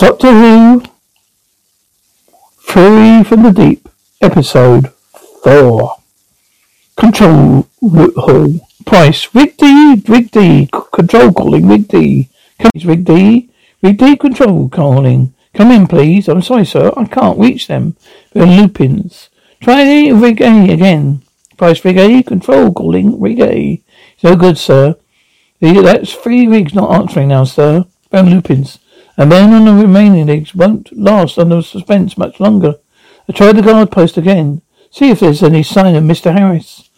Doctor 0.00 0.32
Who 0.32 0.82
Fury 2.56 3.22
from 3.22 3.42
the 3.42 3.52
Deep, 3.52 3.86
Episode 4.22 4.94
4. 5.44 5.96
Control 6.96 7.68
Hall. 7.82 8.66
Price. 8.86 9.28
Rig 9.34 9.58
D, 9.58 10.02
Rig 10.08 10.30
D, 10.30 10.70
control 10.90 11.34
calling, 11.34 11.68
Rig 11.68 11.86
D. 11.86 12.30
Come 12.58 12.70
Rig 12.82 13.04
D. 13.04 13.50
Rig 13.82 13.98
D, 13.98 14.16
control 14.16 14.70
calling. 14.70 15.34
Come 15.52 15.70
in, 15.70 15.86
please. 15.86 16.28
I'm 16.28 16.40
sorry, 16.40 16.64
sir. 16.64 16.90
I 16.96 17.04
can't 17.04 17.38
reach 17.38 17.66
them. 17.66 17.94
They're 18.32 18.46
lupins. 18.46 19.28
Try 19.60 20.08
Rig 20.08 20.40
A 20.40 20.72
again. 20.72 21.20
Price, 21.58 21.84
Rig 21.84 21.98
A, 21.98 22.22
control 22.22 22.72
calling, 22.72 23.20
Rig 23.20 23.40
A. 23.40 23.82
No 24.22 24.34
good, 24.34 24.56
sir. 24.56 24.96
That's 25.60 26.14
three 26.14 26.46
rigs 26.46 26.72
not 26.72 26.90
answering 26.98 27.28
now, 27.28 27.44
sir. 27.44 27.84
Found 28.10 28.30
lupins. 28.30 28.78
And 29.20 29.30
then 29.30 29.52
on 29.52 29.66
the 29.66 29.74
remaining 29.74 30.28
legs 30.28 30.54
won't 30.54 30.96
last 30.96 31.38
under 31.38 31.60
suspense 31.60 32.16
much 32.16 32.40
longer. 32.40 32.76
I 33.28 33.32
tried 33.32 33.56
the 33.56 33.60
guard 33.60 33.90
post 33.90 34.16
again. 34.16 34.62
See 34.90 35.10
if 35.10 35.20
there's 35.20 35.42
any 35.42 35.62
sign 35.62 35.94
of 35.94 36.04
Mr. 36.04 36.32
Harris. 36.32 36.88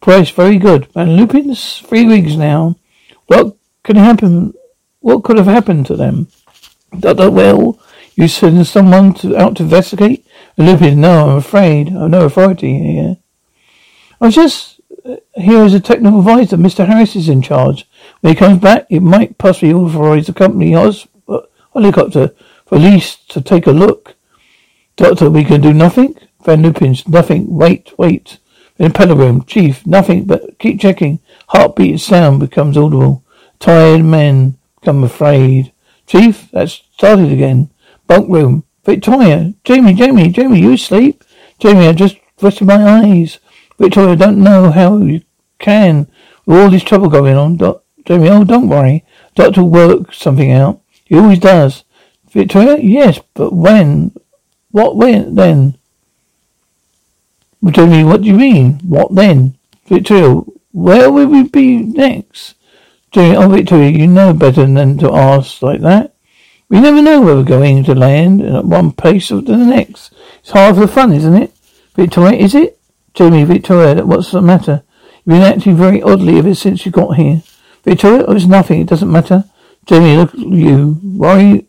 Price 0.00 0.28
very 0.28 0.58
good. 0.58 0.86
Van 0.86 1.16
Lutyens 1.16 1.86
three 1.86 2.04
weeks 2.04 2.34
now. 2.34 2.74
What 3.26 3.56
can 3.84 3.94
happen? 3.94 4.54
What 4.98 5.22
could 5.22 5.36
have 5.36 5.46
happened 5.46 5.86
to 5.86 5.94
them? 5.94 6.26
Doctor, 6.98 7.30
well, 7.30 7.78
you 8.16 8.26
send 8.26 8.66
someone 8.66 9.14
to, 9.14 9.36
out 9.36 9.58
to 9.58 9.62
investigate? 9.62 10.26
Lupin, 10.56 11.00
no, 11.00 11.28
I'm 11.28 11.36
afraid. 11.36 11.94
I've 11.94 12.10
no 12.10 12.24
authority 12.24 12.76
here. 12.76 13.18
I 14.20 14.26
was 14.26 14.34
just 14.34 14.80
uh, 15.04 15.18
here 15.36 15.62
as 15.62 15.74
a 15.74 15.78
technical 15.78 16.18
advisor. 16.18 16.56
Mr. 16.56 16.88
Harris 16.88 17.14
is 17.14 17.28
in 17.28 17.40
charge. 17.40 17.88
When 18.20 18.34
he 18.34 18.36
comes 18.36 18.60
back, 18.60 18.88
it 18.90 18.98
might 18.98 19.38
possibly 19.38 19.72
authorize 19.72 20.26
the 20.26 20.32
company 20.32 20.74
helicopter 21.72 22.34
police 22.66 23.16
to 23.28 23.40
take 23.40 23.66
a 23.66 23.72
look. 23.72 24.14
Doctor, 24.96 25.30
we 25.30 25.44
can 25.44 25.60
do 25.60 25.72
nothing? 25.72 26.16
Van 26.44 26.62
Lutyens 26.62 27.06
nothing. 27.08 27.46
Wait, 27.48 27.92
wait. 27.98 28.38
In 28.78 28.92
room, 28.92 29.44
Chief, 29.44 29.84
nothing 29.86 30.24
but 30.24 30.58
keep 30.58 30.80
checking. 30.80 31.18
Heartbeat 31.48 31.98
sound 31.98 32.38
becomes 32.38 32.76
audible. 32.76 33.24
Tired 33.58 34.04
men 34.04 34.56
become 34.80 35.02
afraid. 35.02 35.72
Chief, 36.06 36.48
that's 36.52 36.82
started 36.94 37.32
again. 37.32 37.70
Bunk 38.06 38.28
room. 38.28 38.64
Victoria, 38.84 39.52
Jamie, 39.64 39.94
Jamie, 39.94 40.30
Jamie, 40.30 40.60
you 40.60 40.72
asleep? 40.72 41.24
Jamie, 41.58 41.88
I 41.88 41.92
just 41.92 42.16
rested 42.40 42.68
my 42.68 43.02
eyes. 43.02 43.38
Victoria, 43.78 44.12
I 44.12 44.14
don't 44.14 44.42
know 44.42 44.70
how 44.70 44.98
you 44.98 45.22
can 45.58 46.06
with 46.46 46.58
all 46.58 46.70
this 46.70 46.84
trouble 46.84 47.08
going 47.08 47.36
on. 47.36 47.56
Doc, 47.56 47.82
Jamie, 48.06 48.28
oh, 48.30 48.44
don't 48.44 48.68
worry. 48.68 49.04
Doctor 49.34 49.64
will 49.64 49.70
work 49.70 50.14
something 50.14 50.52
out. 50.52 50.80
He 51.08 51.18
always 51.18 51.38
does. 51.38 51.84
Victoria? 52.30 52.76
Yes, 52.76 53.18
but 53.34 53.52
when? 53.52 54.12
What 54.70 54.96
when 54.96 55.34
then? 55.34 55.78
Jamie, 57.70 58.04
what 58.04 58.20
do 58.20 58.28
you 58.28 58.34
mean? 58.34 58.74
What 58.86 59.14
then? 59.14 59.56
Victoria, 59.86 60.42
where 60.72 61.10
will 61.10 61.26
we 61.26 61.44
be 61.44 61.78
next? 61.78 62.54
Jamie, 63.10 63.36
oh 63.36 63.48
Victoria, 63.48 63.88
you 63.88 64.06
know 64.06 64.34
better 64.34 64.66
than 64.66 64.98
to 64.98 65.14
ask 65.14 65.62
like 65.62 65.80
that. 65.80 66.14
We 66.68 66.80
never 66.80 67.00
know 67.00 67.22
where 67.22 67.34
we're 67.34 67.44
going 67.44 67.84
to 67.84 67.94
land 67.94 68.42
at 68.42 68.66
one 68.66 68.92
place 68.92 69.32
or 69.32 69.40
the 69.40 69.56
next. 69.56 70.12
It's 70.40 70.50
hard 70.50 70.76
for 70.76 70.86
fun, 70.86 71.12
isn't 71.14 71.34
it? 71.34 71.52
Victoria, 71.96 72.38
is 72.38 72.54
it? 72.54 72.78
Jamie, 73.14 73.44
Victoria, 73.44 74.04
what's 74.04 74.30
the 74.30 74.42
matter? 74.42 74.82
You've 75.24 75.40
been 75.40 75.42
acting 75.42 75.76
very 75.76 76.02
oddly 76.02 76.38
ever 76.38 76.54
since 76.54 76.84
you 76.84 76.92
got 76.92 77.16
here. 77.16 77.42
Victoria, 77.82 78.26
oh, 78.28 78.34
it's 78.34 78.44
nothing. 78.44 78.82
It 78.82 78.88
doesn't 78.88 79.10
matter. 79.10 79.44
Jamie, 79.88 80.18
look 80.18 80.34
at 80.34 80.40
you. 80.40 81.00
Worry. 81.02 81.66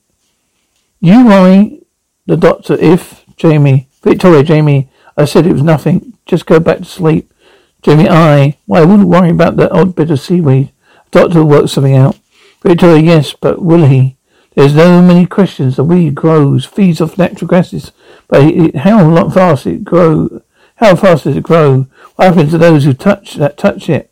You 0.99 1.25
worry 1.25 1.83
the 2.25 2.35
doctor 2.35 2.73
if, 2.73 3.23
Jamie. 3.37 3.87
Victoria, 4.03 4.43
Jamie, 4.43 4.89
I 5.15 5.23
said 5.23 5.47
it 5.47 5.53
was 5.53 5.63
nothing. 5.63 6.17
Just 6.25 6.45
go 6.45 6.59
back 6.59 6.79
to 6.79 6.85
sleep. 6.85 7.33
Jamie, 7.81 8.09
I. 8.09 8.57
Why, 8.65 8.81
I 8.81 8.85
wouldn't 8.85 9.07
worry 9.07 9.29
about 9.29 9.55
that 9.55 9.71
odd 9.71 9.95
bit 9.95 10.11
of 10.11 10.19
seaweed. 10.19 10.73
The 11.11 11.21
doctor 11.21 11.39
will 11.39 11.49
work 11.49 11.69
something 11.69 11.95
out. 11.95 12.19
Victoria, 12.61 13.01
yes, 13.01 13.33
but 13.33 13.61
will 13.61 13.85
he? 13.85 14.17
There's 14.53 14.75
no 14.75 15.01
many 15.01 15.25
questions. 15.25 15.77
The 15.77 15.85
weed 15.85 16.13
grows, 16.13 16.65
feeds 16.65 16.99
off 16.99 17.17
natural 17.17 17.47
grasses, 17.47 17.93
but 18.27 18.43
it, 18.43 18.75
how 18.75 19.29
fast 19.29 19.65
it 19.65 19.85
grow? 19.85 20.41
How 20.75 20.97
fast 20.97 21.23
does 21.23 21.37
it 21.37 21.43
grow? 21.43 21.87
What 22.17 22.27
happens 22.27 22.51
to 22.51 22.57
those 22.57 22.83
who 22.83 22.93
touch 22.93 23.35
that 23.35 23.57
touch 23.57 23.87
it? 23.87 24.11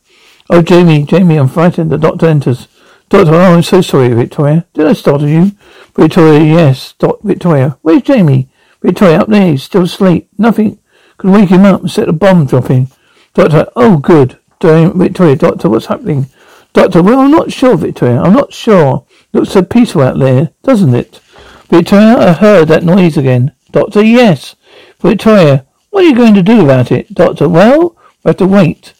Oh, 0.50 0.62
Jamie, 0.62 1.04
Jamie, 1.04 1.36
I'm 1.36 1.50
frightened. 1.50 1.92
The 1.92 1.98
doctor 1.98 2.28
enters. 2.28 2.70
Doctor, 3.10 3.36
oh, 3.36 3.56
I'm 3.56 3.64
so 3.64 3.82
sorry, 3.82 4.10
Victoria. 4.10 4.66
Did 4.74 4.88
I 4.88 4.94
startle 4.94 5.28
you? 5.30 5.52
Victoria, 5.96 6.42
yes. 6.42 6.94
Doc, 7.00 7.20
Victoria, 7.24 7.78
where's 7.82 8.02
Jamie? 8.02 8.50
Victoria, 8.82 9.22
up 9.22 9.30
there. 9.30 9.52
He's 9.52 9.64
still 9.64 9.84
asleep. 9.84 10.30
Nothing 10.38 10.80
could 11.18 11.32
wake 11.32 11.50
him 11.50 11.64
up 11.66 11.82
and 11.82 11.92
set 11.92 12.10
a 12.10 12.14
bomb 12.14 12.46
dropping. 12.46 12.90
Doctor, 13.34 13.68
oh, 13.76 13.98
good. 13.98 14.38
Victoria, 14.62 15.36
Doctor, 15.36 15.70
what's 15.70 15.86
happening? 15.86 16.28
Doctor, 16.74 17.02
well, 17.02 17.20
I'm 17.20 17.32
not 17.32 17.52
sure, 17.52 17.78
Victoria. 17.78 18.22
I'm 18.22 18.34
not 18.34 18.54
sure. 18.54 19.06
Looks 19.32 19.52
so 19.52 19.64
peaceful 19.64 20.02
out 20.02 20.20
there, 20.20 20.52
doesn't 20.64 20.94
it? 20.94 21.22
Victoria, 21.70 22.18
I 22.18 22.34
heard 22.34 22.68
that 22.68 22.84
noise 22.84 23.18
again. 23.18 23.54
Doctor, 23.72 24.04
yes. 24.04 24.56
Victoria, 25.00 25.66
what 25.92 26.04
are 26.04 26.08
you 26.08 26.16
going 26.16 26.34
to 26.34 26.44
do 26.44 26.62
about 26.62 26.92
it? 26.92 27.14
Doctor, 27.14 27.48
well, 27.48 27.96
we 28.24 28.30
have 28.30 28.38
to 28.38 28.46
wait. 28.46 28.94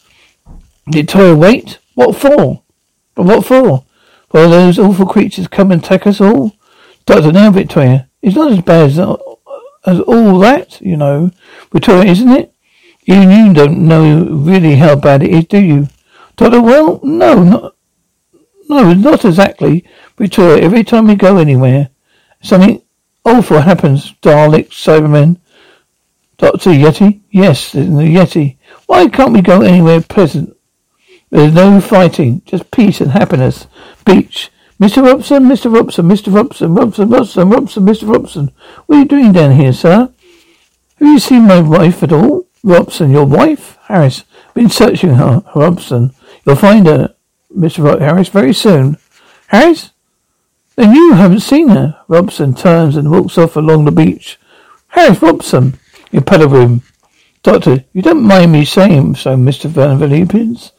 Victoria, 0.88 1.36
wait? 1.36 1.80
What 1.96 2.16
for? 2.16 2.64
What 3.16 3.46
for? 3.46 3.84
Will 4.38 4.52
those 4.52 4.78
awful 4.78 5.08
creatures 5.08 5.48
come 5.48 5.72
and 5.72 5.84
attack 5.84 6.06
us 6.06 6.22
all? 6.22 6.52
Doctor, 7.08 7.32
now 7.32 7.50
Victoria, 7.50 8.08
it's 8.22 8.36
not 8.36 8.52
as 8.52 8.62
bad 8.62 8.92
as, 8.92 9.00
as 9.00 10.00
all 10.02 10.38
that, 10.38 10.80
you 10.80 10.96
know. 10.96 11.32
Victoria, 11.72 12.12
isn't 12.12 12.30
it? 12.30 12.54
Even 13.08 13.32
you 13.32 13.52
don't 13.52 13.88
know 13.88 14.26
really 14.26 14.76
how 14.76 14.96
bad 14.96 15.24
it 15.24 15.32
is, 15.32 15.46
do 15.46 15.58
you? 15.58 15.88
Doctor, 16.36 16.62
well, 16.62 17.00
no, 17.02 17.44
not, 17.44 17.76
no, 18.70 18.94
not 18.94 19.26
exactly. 19.26 19.84
Victoria, 20.20 20.64
every 20.64 20.84
time 20.84 21.08
we 21.08 21.16
go 21.16 21.38
anywhere, 21.38 21.90
something 22.40 22.84
awful 23.26 23.62
happens. 23.62 24.14
Daleks, 24.22 24.70
Cybermen. 24.70 25.40
Doctor, 26.38 26.70
Yeti? 26.70 27.22
Yes, 27.32 27.72
the 27.72 27.80
Yeti. 27.80 28.58
Why 28.86 29.08
can't 29.08 29.34
we 29.34 29.42
go 29.42 29.62
anywhere 29.62 30.00
pleasant? 30.02 30.56
There's 31.30 31.54
no 31.54 31.82
fighting, 31.82 32.42
just 32.46 32.72
peace 32.72 33.02
and 33.02 33.12
happiness. 33.12 33.68
Beach. 34.06 34.50
Mr. 34.80 35.04
Robson, 35.04 35.46
Mr. 35.46 35.74
Robson, 35.74 36.08
Mr. 36.08 36.34
Robson, 36.34 36.74
Robson, 36.74 37.10
Robson, 37.10 37.50
Robson, 37.50 37.86
Mr. 37.86 38.14
Robson. 38.14 38.52
What 38.86 38.96
are 38.96 39.00
you 39.00 39.06
doing 39.06 39.32
down 39.34 39.56
here, 39.56 39.74
sir? 39.74 40.12
Have 41.00 41.08
you 41.08 41.20
seen 41.20 41.48
my 41.48 41.62
wife 41.62 42.04
at 42.04 42.14
all? 42.14 42.48
Robson, 42.64 43.12
your 43.12 43.26
wife? 43.26 43.78
Harris. 43.88 44.24
Been 44.54 44.70
searching 44.70 45.16
her, 45.16 45.44
Robson. 45.56 46.14
You'll 46.46 46.56
find 46.56 46.86
her, 46.86 47.16
Mr. 47.56 48.00
Harris, 48.00 48.30
very 48.30 48.54
soon. 48.54 48.98
Harris? 49.48 49.92
Then 50.76 50.94
you 50.94 51.14
haven't 51.14 51.40
seen 51.40 51.70
her. 51.70 52.00
Robson 52.08 52.54
turns 52.54 52.96
and 52.96 53.10
walks 53.10 53.38
off 53.38 53.56
along 53.56 53.86
the 53.86 53.92
beach. 53.92 54.40
Harris 54.90 55.22
Robson, 55.22 55.80
your 56.12 56.22
pedal 56.22 56.50
room. 56.50 56.84
Doctor, 57.42 57.84
you 57.94 58.02
don't 58.02 58.24
mind 58.24 58.52
me 58.52 58.64
saying 58.64 59.16
so, 59.16 59.36
Mr. 59.36 59.66
Van 59.66 59.98
Lutyens? 59.98 60.72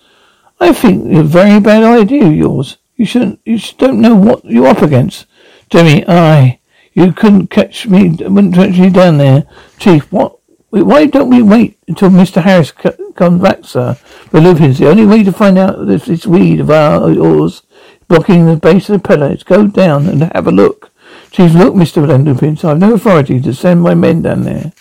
I 0.61 0.73
think 0.73 1.17
a 1.17 1.23
very 1.23 1.61
bad 1.61 1.85
idea 1.85 2.29
yours. 2.29 2.79
You 2.97 3.05
shouldn't, 3.05 3.41
you 3.45 3.59
don't 3.79 4.01
know 4.01 4.17
what 4.17 4.45
you're 4.45 4.67
up 4.67 4.83
against. 4.83 5.27
Jimmy, 5.71 6.05
I, 6.09 6.59
you 6.95 7.13
couldn't 7.13 7.49
catch 7.49 7.87
me, 7.87 8.09
wouldn't 8.09 8.55
catch 8.55 8.77
me 8.77 8.91
down 8.91 9.19
there. 9.19 9.47
Chief, 9.79 10.11
what, 10.11 10.39
why 10.71 11.07
don't 11.07 11.31
we 11.31 11.43
wait 11.43 11.79
until 11.87 12.11
Mr. 12.11 12.43
Harris 12.43 12.73
comes 12.73 13.41
back, 13.41 13.65
sir? 13.65 13.97
The 14.33 14.41
Lupins, 14.41 14.79
the 14.79 14.89
only 14.89 15.07
way 15.07 15.23
to 15.23 15.33
find 15.33 15.59
out 15.59 15.89
if 15.89 16.07
this 16.07 16.27
weed 16.27 16.61
of 16.61 16.71
ours 16.71 17.63
blocking 18.09 18.47
the 18.47 18.57
base 18.57 18.89
of 18.89 19.01
the 19.01 19.09
pillar 19.09 19.33
is 19.33 19.45
go 19.45 19.67
down 19.69 20.09
and 20.09 20.23
have 20.35 20.49
a 20.49 20.53
look. 20.53 20.91
Chief, 21.31 21.53
look, 21.55 21.75
Mr. 21.75 22.05
Van 22.07 22.25
Lutyens, 22.25 22.65
I 22.65 22.71
have 22.71 22.79
no 22.79 22.95
authority 22.95 23.41
to 23.41 23.55
send 23.55 23.83
my 23.83 23.95
men 23.95 24.23
down 24.23 24.43
there. 24.43 24.73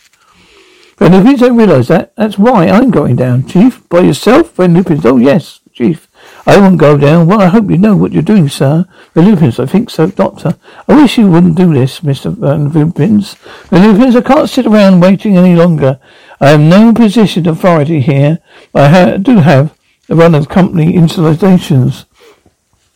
Van 0.97 1.11
Lutyens, 1.11 1.39
don't 1.39 1.57
realize 1.57 1.89
that. 1.89 2.15
That's 2.15 2.39
why 2.39 2.67
I'm 2.67 2.89
going 2.89 3.15
down. 3.15 3.47
Chief, 3.47 3.87
by 3.89 3.99
yourself? 3.99 4.55
Van 4.55 4.73
Lutyens, 4.73 5.05
oh 5.05 5.17
yes, 5.17 5.59
Chief. 5.77 6.07
I 6.47 6.57
won't 6.59 6.79
go 6.79 6.97
down. 6.97 7.27
Well, 7.27 7.39
I 7.39 7.49
hope 7.49 7.69
you 7.69 7.77
know 7.77 7.95
what 7.95 8.11
you're 8.11 8.23
doing, 8.23 8.49
sir. 8.49 8.87
Van 9.13 9.25
Lutyens, 9.25 9.59
I 9.59 9.67
think 9.67 9.91
so, 9.91 10.07
Doctor. 10.07 10.57
I 10.87 10.95
wish 10.95 11.19
you 11.19 11.29
wouldn't 11.29 11.53
do 11.53 11.71
this, 11.71 11.99
Mr. 11.99 12.35
Van 12.35 12.71
Lutyens. 12.71 13.35
Van 13.67 13.83
Lutyens, 13.83 14.15
I 14.15 14.21
can't 14.21 14.49
sit 14.49 14.65
around 14.65 15.01
waiting 15.01 15.37
any 15.37 15.55
longer. 15.55 15.99
I 16.41 16.49
have 16.49 16.59
no 16.59 16.93
position 16.93 17.47
of 17.47 17.59
authority 17.59 17.99
here. 17.99 18.39
I 18.73 18.87
ha- 18.87 19.17
do 19.17 19.37
have 19.37 19.77
the 20.07 20.15
run 20.15 20.33
of 20.33 20.49
company 20.49 20.95
installations. 20.95 22.05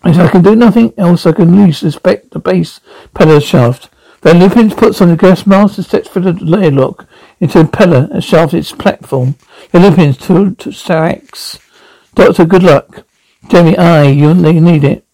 If 0.03 0.17
I 0.17 0.27
can 0.29 0.41
do 0.41 0.55
nothing 0.55 0.91
else, 0.97 1.27
I 1.27 1.33
can 1.33 1.63
least 1.63 1.83
inspect 1.83 2.31
the 2.31 2.39
base 2.39 2.79
pillar 3.13 3.41
shaft. 3.41 3.89
Van 4.23 4.39
Lutyens 4.39 4.75
puts 4.75 4.99
on 5.01 5.09
the 5.09 5.15
gas 5.15 5.45
mask 5.45 5.77
and 5.77 5.85
steps 5.85 6.09
through 6.09 6.23
the 6.23 6.33
layer 6.43 6.71
lock 6.71 7.05
into 7.39 7.61
the 7.61 7.69
pillar 7.69 8.09
and 8.11 8.23
shaft 8.23 8.55
its 8.55 8.71
platform. 8.71 9.35
Van 9.71 9.83
Lutyens 9.83 10.19
to, 10.21 10.55
to 10.55 10.69
Sarax. 10.71 11.59
Doctor, 12.15 12.45
good 12.45 12.63
luck. 12.63 13.05
Jamie, 13.49 13.77
I, 13.77 14.03
you 14.03 14.33
need 14.33 14.83
it. 14.83 15.05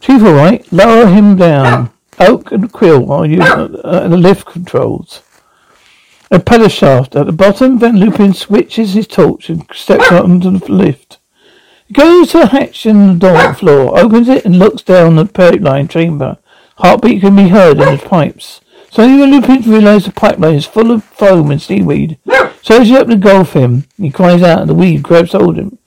Chief, 0.00 0.22
all 0.22 0.34
right. 0.34 0.70
Lower 0.70 1.06
him 1.06 1.36
down. 1.36 1.90
Ah. 2.18 2.26
Oak 2.26 2.52
and 2.52 2.70
Quill 2.70 3.00
while 3.00 3.24
you 3.24 3.38
ah. 3.40 3.64
uh, 3.64 4.08
the 4.08 4.16
lift 4.16 4.46
controls. 4.46 5.22
A 6.30 6.38
pedal 6.38 6.68
shaft 6.68 7.16
at 7.16 7.26
the 7.26 7.32
bottom. 7.32 7.78
Van 7.78 7.96
Lutyens 7.96 8.36
switches 8.36 8.92
his 8.92 9.06
torch 9.06 9.48
and 9.48 9.66
steps 9.72 10.08
ah. 10.10 10.22
onto 10.22 10.58
the 10.58 10.72
lift. 10.72 11.18
He 11.86 11.94
goes 11.94 12.32
to 12.32 12.40
the 12.40 12.46
hatch 12.48 12.84
in 12.84 13.06
the 13.06 13.14
door 13.14 13.54
floor, 13.54 13.98
opens 13.98 14.28
it, 14.28 14.44
and 14.44 14.58
looks 14.58 14.82
down 14.82 15.16
the 15.16 15.24
pipeline 15.24 15.88
chamber. 15.88 16.36
Heartbeat 16.76 17.22
can 17.22 17.36
be 17.36 17.48
heard 17.48 17.80
in 17.80 17.96
the 17.96 18.02
pipes. 18.04 18.60
Suddenly, 18.94 19.40
Van 19.40 19.42
Lutyens 19.42 19.66
realizes 19.66 20.06
the 20.06 20.12
pipeline 20.12 20.54
is 20.54 20.66
full 20.66 20.92
of 20.92 21.02
foam 21.02 21.50
and 21.50 21.60
seaweed. 21.60 22.16
Surges 22.62 22.92
up 22.92 23.08
to 23.08 23.14
engulf 23.14 23.52
him. 23.52 23.88
He 23.96 24.08
cries 24.08 24.40
out, 24.40 24.60
and 24.60 24.70
the 24.70 24.74
weed 24.74 25.02
grabs 25.02 25.32
hold 25.32 25.58
of 25.58 25.64
him. 25.64 25.78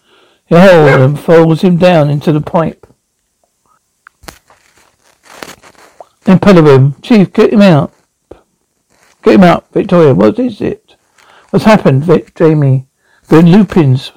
He 0.45 0.56
holds 0.56 1.01
and 1.01 1.18
folds 1.18 1.62
him 1.62 1.77
down 1.77 2.09
into 2.09 2.33
the 2.33 2.42
pipe. 2.42 2.86
In 6.25 6.38
room. 6.38 6.98
Chief, 7.01 7.31
get 7.31 7.54
him 7.54 7.62
out. 7.62 7.94
Get 9.24 9.36
him 9.36 9.44
out. 9.44 9.71
Victoria, 9.71 10.13
what 10.13 10.38
is 10.38 10.59
it? 10.59 10.98
What's 11.51 11.63
happened, 11.63 12.04
Vic, 12.04 12.36
Jamie? 12.36 12.88
Van 13.24 13.45
Lutyens. 13.45 14.12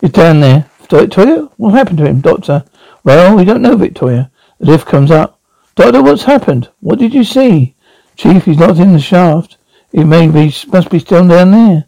He's 0.00 0.10
down 0.10 0.40
there. 0.40 0.68
Victoria? 0.90 1.48
What 1.56 1.74
happened 1.74 1.98
to 1.98 2.06
him, 2.06 2.20
Doctor? 2.20 2.64
Well, 3.04 3.36
we 3.36 3.44
don't 3.44 3.62
know, 3.62 3.76
Victoria. 3.76 4.32
The 4.58 4.66
lift 4.66 4.88
comes 4.88 5.12
up. 5.12 5.38
Doctor, 5.74 6.02
what's 6.02 6.24
happened? 6.24 6.68
What 6.80 6.98
did 6.98 7.14
you 7.14 7.24
see? 7.24 7.74
Chief, 8.16 8.44
he's 8.44 8.58
not 8.58 8.78
in 8.78 8.92
the 8.92 9.00
shaft. 9.00 9.56
He 9.90 10.04
may 10.04 10.28
be, 10.28 10.54
must 10.68 10.90
be 10.90 10.98
still 10.98 11.26
down 11.26 11.50
there. 11.52 11.84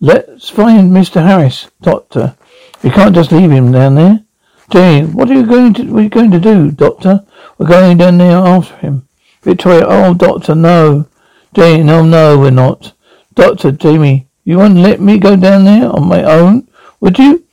Let's 0.00 0.48
find 0.48 0.92
Mr. 0.92 1.22
Harris, 1.22 1.70
Doctor. 1.80 2.36
We 2.82 2.90
can't 2.90 3.14
just 3.14 3.32
leave 3.32 3.50
him 3.50 3.72
down 3.72 3.94
there. 3.94 4.24
Jane, 4.70 5.12
what 5.12 5.30
are 5.30 5.34
you 5.34 5.46
going 5.46 5.72
to, 5.74 5.84
what 5.84 6.00
are 6.00 6.02
you 6.02 6.08
going 6.08 6.30
to 6.32 6.40
do, 6.40 6.70
Doctor? 6.70 7.24
We're 7.56 7.66
going 7.66 7.96
down 7.96 8.18
there 8.18 8.36
after 8.36 8.76
him. 8.76 9.08
Victoria, 9.42 9.84
oh, 9.86 10.14
Doctor, 10.14 10.54
no. 10.54 11.06
Jane, 11.54 11.86
no, 11.86 12.04
no, 12.04 12.38
we're 12.38 12.50
not. 12.50 12.92
Doctor, 13.34 13.72
Jamie, 13.72 14.28
you 14.44 14.58
won't 14.58 14.76
let 14.76 15.00
me 15.00 15.18
go 15.18 15.36
down 15.36 15.64
there 15.64 15.88
on 15.90 16.08
my 16.08 16.22
own, 16.24 16.68
would 17.00 17.18
you? 17.18 17.44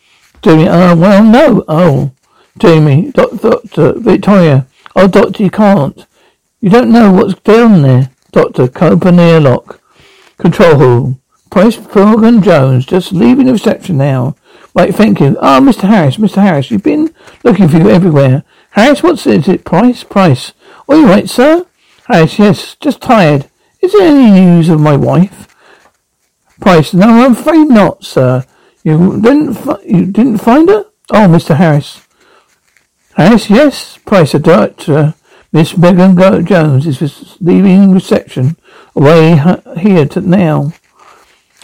Jamie, 0.42 0.68
oh, 0.68 0.96
well, 0.96 1.24
no, 1.24 1.64
oh. 1.68 2.12
Jamie, 2.58 3.12
Doctor, 3.12 3.94
Victoria, 3.98 4.68
oh, 4.96 5.08
Doctor, 5.08 5.44
you 5.44 5.50
can't. 5.50 6.06
You 6.60 6.70
don't 6.70 6.92
know 6.92 7.12
what's 7.12 7.36
down 7.42 7.82
there. 7.82 8.12
Doctor, 8.32 8.70
open 8.82 9.18
the 9.18 9.24
airlock. 9.24 9.82
Control 10.38 10.76
hall. 10.76 11.20
Price 11.50 11.76
Fergus 11.76 12.44
Jones, 12.44 12.86
just 12.86 13.14
leaving 13.14 13.46
the 13.46 13.54
reception 13.54 13.98
now. 13.98 14.36
Right, 14.74 14.94
thank 14.94 15.22
you. 15.22 15.38
Ah, 15.42 15.58
oh, 15.58 15.62
Mr. 15.62 15.88
Harris, 15.88 16.18
Mr. 16.18 16.42
Harris, 16.42 16.70
you've 16.70 16.84
been 16.84 17.14
looking 17.46 17.70
for 17.70 17.78
you 17.78 17.90
everywhere. 17.90 18.44
Harris, 18.72 19.02
what's 19.02 19.26
it? 19.26 19.42
Is 19.42 19.48
it 19.48 19.64
Price? 19.64 20.04
Price. 20.04 20.52
Are 20.90 20.98
you 20.98 21.06
right, 21.06 21.30
sir? 21.30 21.66
Harris, 22.08 22.38
yes, 22.38 22.76
just 22.76 23.02
tired. 23.02 23.50
Is 23.82 23.94
there 23.94 24.08
any 24.08 24.32
news 24.32 24.68
of 24.68 24.82
my 24.82 24.98
wife? 24.98 25.56
Price, 26.60 26.94
no, 26.94 27.08
I'm 27.08 27.32
afraid 27.32 27.68
not, 27.68 28.04
sir. 28.04 28.44
You 28.84 29.22
didn't, 29.22 29.54
fi- 29.54 29.82
you 29.86 30.06
didn't 30.08 30.40
find 30.40 30.68
her? 30.68 30.86
Oh, 31.12 31.28
Mr. 31.28 31.56
Harris. 31.56 32.05
Harris, 33.16 33.50
yes. 33.50 33.98
Price, 34.00 34.34
a 34.34 34.40
director. 34.40 34.98
Uh, 34.98 35.12
Miss 35.54 35.78
Megan 35.78 36.18
Jones 36.46 36.86
is 36.86 37.38
leaving 37.40 37.94
reception 37.94 38.58
away 38.94 39.42
here 39.78 40.06
to 40.06 40.20
now. 40.20 40.74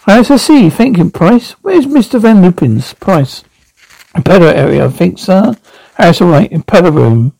As 0.07 0.31
I 0.31 0.37
see, 0.37 0.69
thank 0.69 0.97
you, 0.97 1.09
Price. 1.09 1.51
Where's 1.61 1.85
Mr. 1.85 2.21
Van 2.21 2.41
Lutyens 2.41 2.97
Price? 2.97 3.43
Impeller 4.15 4.53
area, 4.53 4.85
I 4.85 4.89
think, 4.89 5.19
sir. 5.19 5.57
Harris, 5.95 6.21
all 6.21 6.29
right, 6.29 6.49
impeller 6.49 6.95
room. 6.95 7.33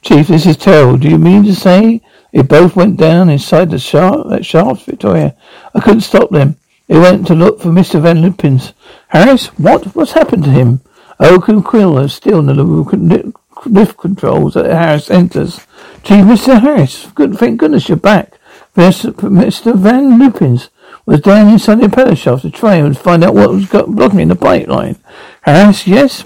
Chief, 0.00 0.28
this 0.28 0.46
is 0.46 0.56
terrible. 0.56 0.96
Do 0.96 1.10
you 1.10 1.18
mean 1.18 1.44
to 1.44 1.54
say 1.54 2.00
they 2.32 2.40
both 2.40 2.74
went 2.74 2.96
down 2.96 3.28
inside 3.28 3.70
the 3.70 3.78
shaft, 3.78 4.30
that 4.30 4.46
shaft, 4.46 4.86
Victoria? 4.86 5.36
I 5.74 5.80
couldn't 5.80 6.00
stop 6.00 6.30
them. 6.30 6.56
They 6.88 6.98
went 6.98 7.26
to 7.26 7.34
look 7.34 7.60
for 7.60 7.68
Mr. 7.68 8.00
Van 8.00 8.16
Lutyens. 8.16 8.72
Harris, 9.08 9.48
what? 9.58 9.94
What's 9.94 10.12
happened 10.12 10.44
to 10.44 10.50
him? 10.50 10.80
Oak 11.20 11.48
and 11.48 11.64
Quill 11.64 11.98
are 11.98 12.08
still 12.08 12.40
in 12.40 12.46
the 12.46 13.32
lift 13.66 13.96
controls 13.96 14.56
at 14.56 14.66
Harris 14.66 15.10
enters. 15.10 15.66
Chief, 16.02 16.24
Mr. 16.24 16.60
Harris, 16.60 17.06
good, 17.14 17.36
thank 17.36 17.60
goodness 17.60 17.88
you're 17.88 17.96
back. 17.96 18.38
Mr. 18.76 19.76
Van 19.76 20.18
Lutyens 20.18 20.68
was 21.04 21.20
down 21.20 21.48
inside 21.48 21.80
the 21.80 21.86
impeller 21.86 22.16
shaft 22.16 22.42
to 22.42 22.50
try 22.50 22.76
and 22.76 22.96
find 22.96 23.24
out 23.24 23.34
what 23.34 23.50
was 23.50 23.66
blocking 23.68 24.28
the 24.28 24.36
pipeline. 24.36 24.96
Harris, 25.42 25.86
yes, 25.86 26.22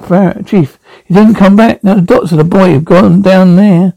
Chief. 0.46 0.78
He 1.06 1.14
didn't 1.14 1.34
come 1.34 1.56
back. 1.56 1.82
Now 1.82 1.94
the 1.94 2.02
doctor 2.02 2.30
and 2.30 2.40
the 2.40 2.44
boy 2.44 2.72
have 2.72 2.84
gone 2.84 3.22
down 3.22 3.56
there. 3.56 3.94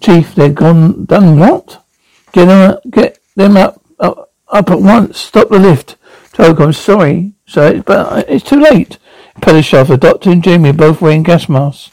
Chief, 0.00 0.34
they've 0.34 0.54
gone, 0.54 1.04
done 1.04 1.38
what? 1.38 1.84
Get 2.32 2.46
them 2.46 2.70
up, 2.72 2.82
get 2.90 3.18
them 3.36 3.56
up, 3.56 3.80
up, 4.00 4.32
up 4.48 4.70
at 4.70 4.80
once. 4.80 5.18
Stop 5.18 5.48
the 5.48 5.58
lift. 5.58 5.96
Toke, 6.32 6.60
I'm 6.60 6.72
sorry, 6.72 7.34
sir, 7.46 7.82
but 7.82 8.12
uh, 8.12 8.22
it's 8.26 8.44
too 8.44 8.60
late. 8.60 8.98
Impeller 9.36 9.62
shaft, 9.62 9.90
the 9.90 9.96
doctor 9.96 10.30
and 10.30 10.42
Jamie 10.42 10.70
are 10.70 10.74
both 10.74 11.00
wearing 11.00 11.22
gas 11.22 11.48
masks. 11.48 11.90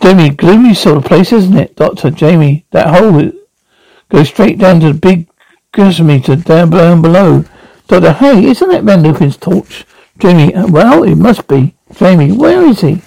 Jamie, 0.00 0.30
gloomy 0.30 0.74
sort 0.74 0.98
of 0.98 1.04
place, 1.04 1.32
isn't 1.32 1.56
it, 1.56 1.76
Doctor? 1.76 2.10
Jamie, 2.10 2.66
that 2.70 2.88
hole 2.88 3.32
goes 4.08 4.28
straight 4.28 4.58
down 4.58 4.80
to 4.80 4.92
the 4.92 4.98
big 4.98 5.28
gasometer 5.72 6.42
down, 6.44 6.70
down 6.70 7.02
below. 7.02 7.44
Doctor, 7.88 8.12
hey, 8.12 8.44
isn't 8.46 8.68
that 8.68 8.84
Van 8.84 9.02
Lutyens' 9.02 9.40
torch? 9.40 9.84
Jamie, 10.18 10.54
uh, 10.54 10.66
well, 10.66 11.02
it 11.02 11.16
must 11.16 11.48
be. 11.48 11.74
Jamie, 11.94 12.32
where 12.32 12.62
is 12.64 12.80
he? 12.80 13.02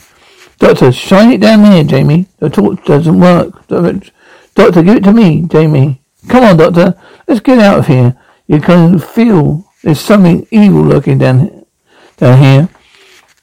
Doctor, 0.60 0.92
shine 0.92 1.32
it 1.32 1.42
down 1.42 1.64
there, 1.64 1.84
Jamie. 1.84 2.28
The 2.40 2.50
torch 2.50 2.84
doesn't 2.86 3.20
work. 3.20 3.68
Doctor, 3.68 4.84
give 4.84 4.98
it 4.98 5.04
to 5.04 5.14
me, 5.14 5.44
Jamie. 5.48 6.02
Come 6.28 6.44
on, 6.44 6.58
Doctor. 6.58 6.96
Let's 7.28 7.42
get 7.42 7.60
out 7.60 7.80
of 7.80 7.88
here. 7.88 8.18
You 8.48 8.60
can 8.60 9.00
feel 9.00 9.66
there's 9.84 10.00
something 10.00 10.46
evil 10.52 10.84
lurking 10.84 11.18
down, 11.18 11.66
down 12.18 12.38
here. 12.40 12.70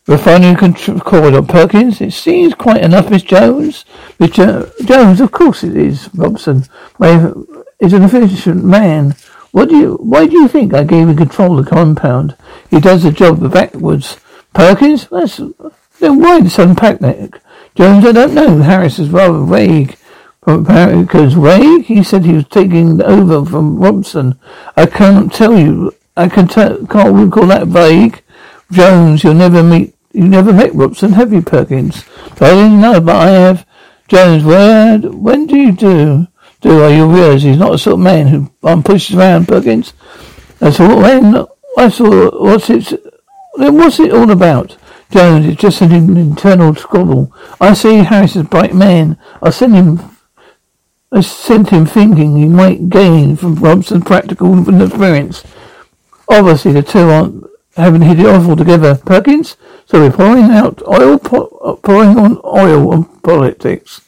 Refinery 0.08 0.56
corridor, 1.00 1.42
Perkins. 1.42 2.00
It 2.00 2.14
seems 2.14 2.54
quite 2.54 2.82
enough, 2.82 3.10
Miss 3.10 3.22
Jones. 3.22 3.84
Miss 4.18 4.30
jo- 4.30 4.70
Jones, 4.86 5.20
of 5.20 5.32
course 5.32 5.62
it 5.62 5.76
is. 5.76 6.08
Robson 6.14 6.64
is 7.78 7.92
an 7.92 8.02
efficient 8.02 8.64
man. 8.64 9.14
What 9.52 9.68
do 9.68 9.76
you? 9.76 9.94
Why 9.96 10.26
do 10.26 10.32
you 10.34 10.48
think 10.48 10.72
I 10.72 10.84
gave 10.84 11.08
him 11.08 11.16
control 11.16 11.58
of 11.58 11.66
the 11.66 11.70
compound? 11.70 12.36
He 12.70 12.80
does 12.80 13.02
the 13.02 13.12
job 13.12 13.52
backwards. 13.52 14.16
Perkins, 14.54 15.08
that's 15.08 15.36
then 16.00 16.20
why 16.20 16.40
the 16.40 16.48
sudden 16.48 16.74
panic? 16.74 17.34
Jones, 17.74 18.06
I 18.06 18.12
don't 18.12 18.32
know. 18.34 18.62
Harris 18.62 18.98
is 18.98 19.10
rather 19.10 19.44
vague. 19.44 19.98
Because 20.40 21.34
vague, 21.34 21.84
he 21.84 22.02
said 22.02 22.24
he 22.24 22.32
was 22.32 22.48
taking 22.48 23.02
over 23.02 23.44
from 23.44 23.78
Robson. 23.78 24.38
I 24.74 24.86
can't 24.86 25.30
tell 25.30 25.58
you. 25.58 25.94
I 26.16 26.28
can 26.30 26.48
tell. 26.48 26.86
Can't 26.86 27.30
call 27.30 27.46
that 27.48 27.66
vague. 27.66 28.22
Jones, 28.72 29.22
you'll 29.22 29.34
never 29.34 29.62
meet 29.62 29.94
you 30.12 30.28
never 30.28 30.52
met 30.52 30.74
Robson, 30.74 31.12
have 31.12 31.32
you, 31.32 31.42
Perkins? 31.42 32.04
I 32.40 32.50
didn't 32.50 32.80
know, 32.80 33.00
but 33.00 33.16
I 33.16 33.30
have. 33.30 33.66
Jones, 34.08 34.42
where, 34.42 34.98
when 34.98 35.46
do 35.46 35.56
you 35.56 35.72
do? 35.72 36.26
Do 36.60 36.84
I? 36.84 36.88
You 36.88 37.06
realize 37.06 37.42
he's 37.42 37.58
not 37.58 37.72
the 37.72 37.78
sort 37.78 37.94
of 37.94 38.00
man 38.00 38.26
who 38.28 38.50
um, 38.62 38.82
pushes 38.82 39.16
around 39.16 39.48
Perkins. 39.48 39.92
That's 40.58 40.80
all. 40.80 41.00
Then 41.02 41.46
I 41.76 41.90
thought, 41.90 42.40
what's 42.40 42.70
it? 42.70 42.92
What's 43.54 44.00
it 44.00 44.12
all 44.12 44.30
about? 44.30 44.76
Jones, 45.10 45.46
it's 45.46 45.60
just 45.60 45.80
an 45.80 45.92
internal 45.92 46.74
squabble. 46.74 47.32
I 47.60 47.74
see 47.74 47.96
Harris 47.96 48.36
is 48.36 48.42
a 48.42 48.44
bright 48.44 48.74
man. 48.74 49.18
I 49.42 49.50
sent 49.50 49.74
him 49.74 50.00
I 51.10 51.22
sent 51.22 51.70
him 51.70 51.86
thinking 51.86 52.36
he 52.36 52.48
might 52.48 52.90
gain 52.90 53.36
from 53.36 53.54
Robson's 53.54 54.04
practical 54.04 54.58
experience. 54.82 55.42
Obviously, 56.28 56.72
the 56.72 56.82
two 56.82 57.08
aren't 57.08 57.47
haven't 57.82 58.02
hit 58.02 58.20
it 58.20 58.26
off 58.26 58.48
altogether. 58.48 58.96
Perkins, 58.96 59.56
so 59.86 60.00
we're 60.00 60.10
pouring 60.10 60.44
out 60.44 60.82
oil, 60.86 61.14
uh, 61.62 61.74
pouring 61.76 62.18
on 62.18 62.40
oil 62.44 62.92
on 62.92 63.04
politics. 63.20 64.00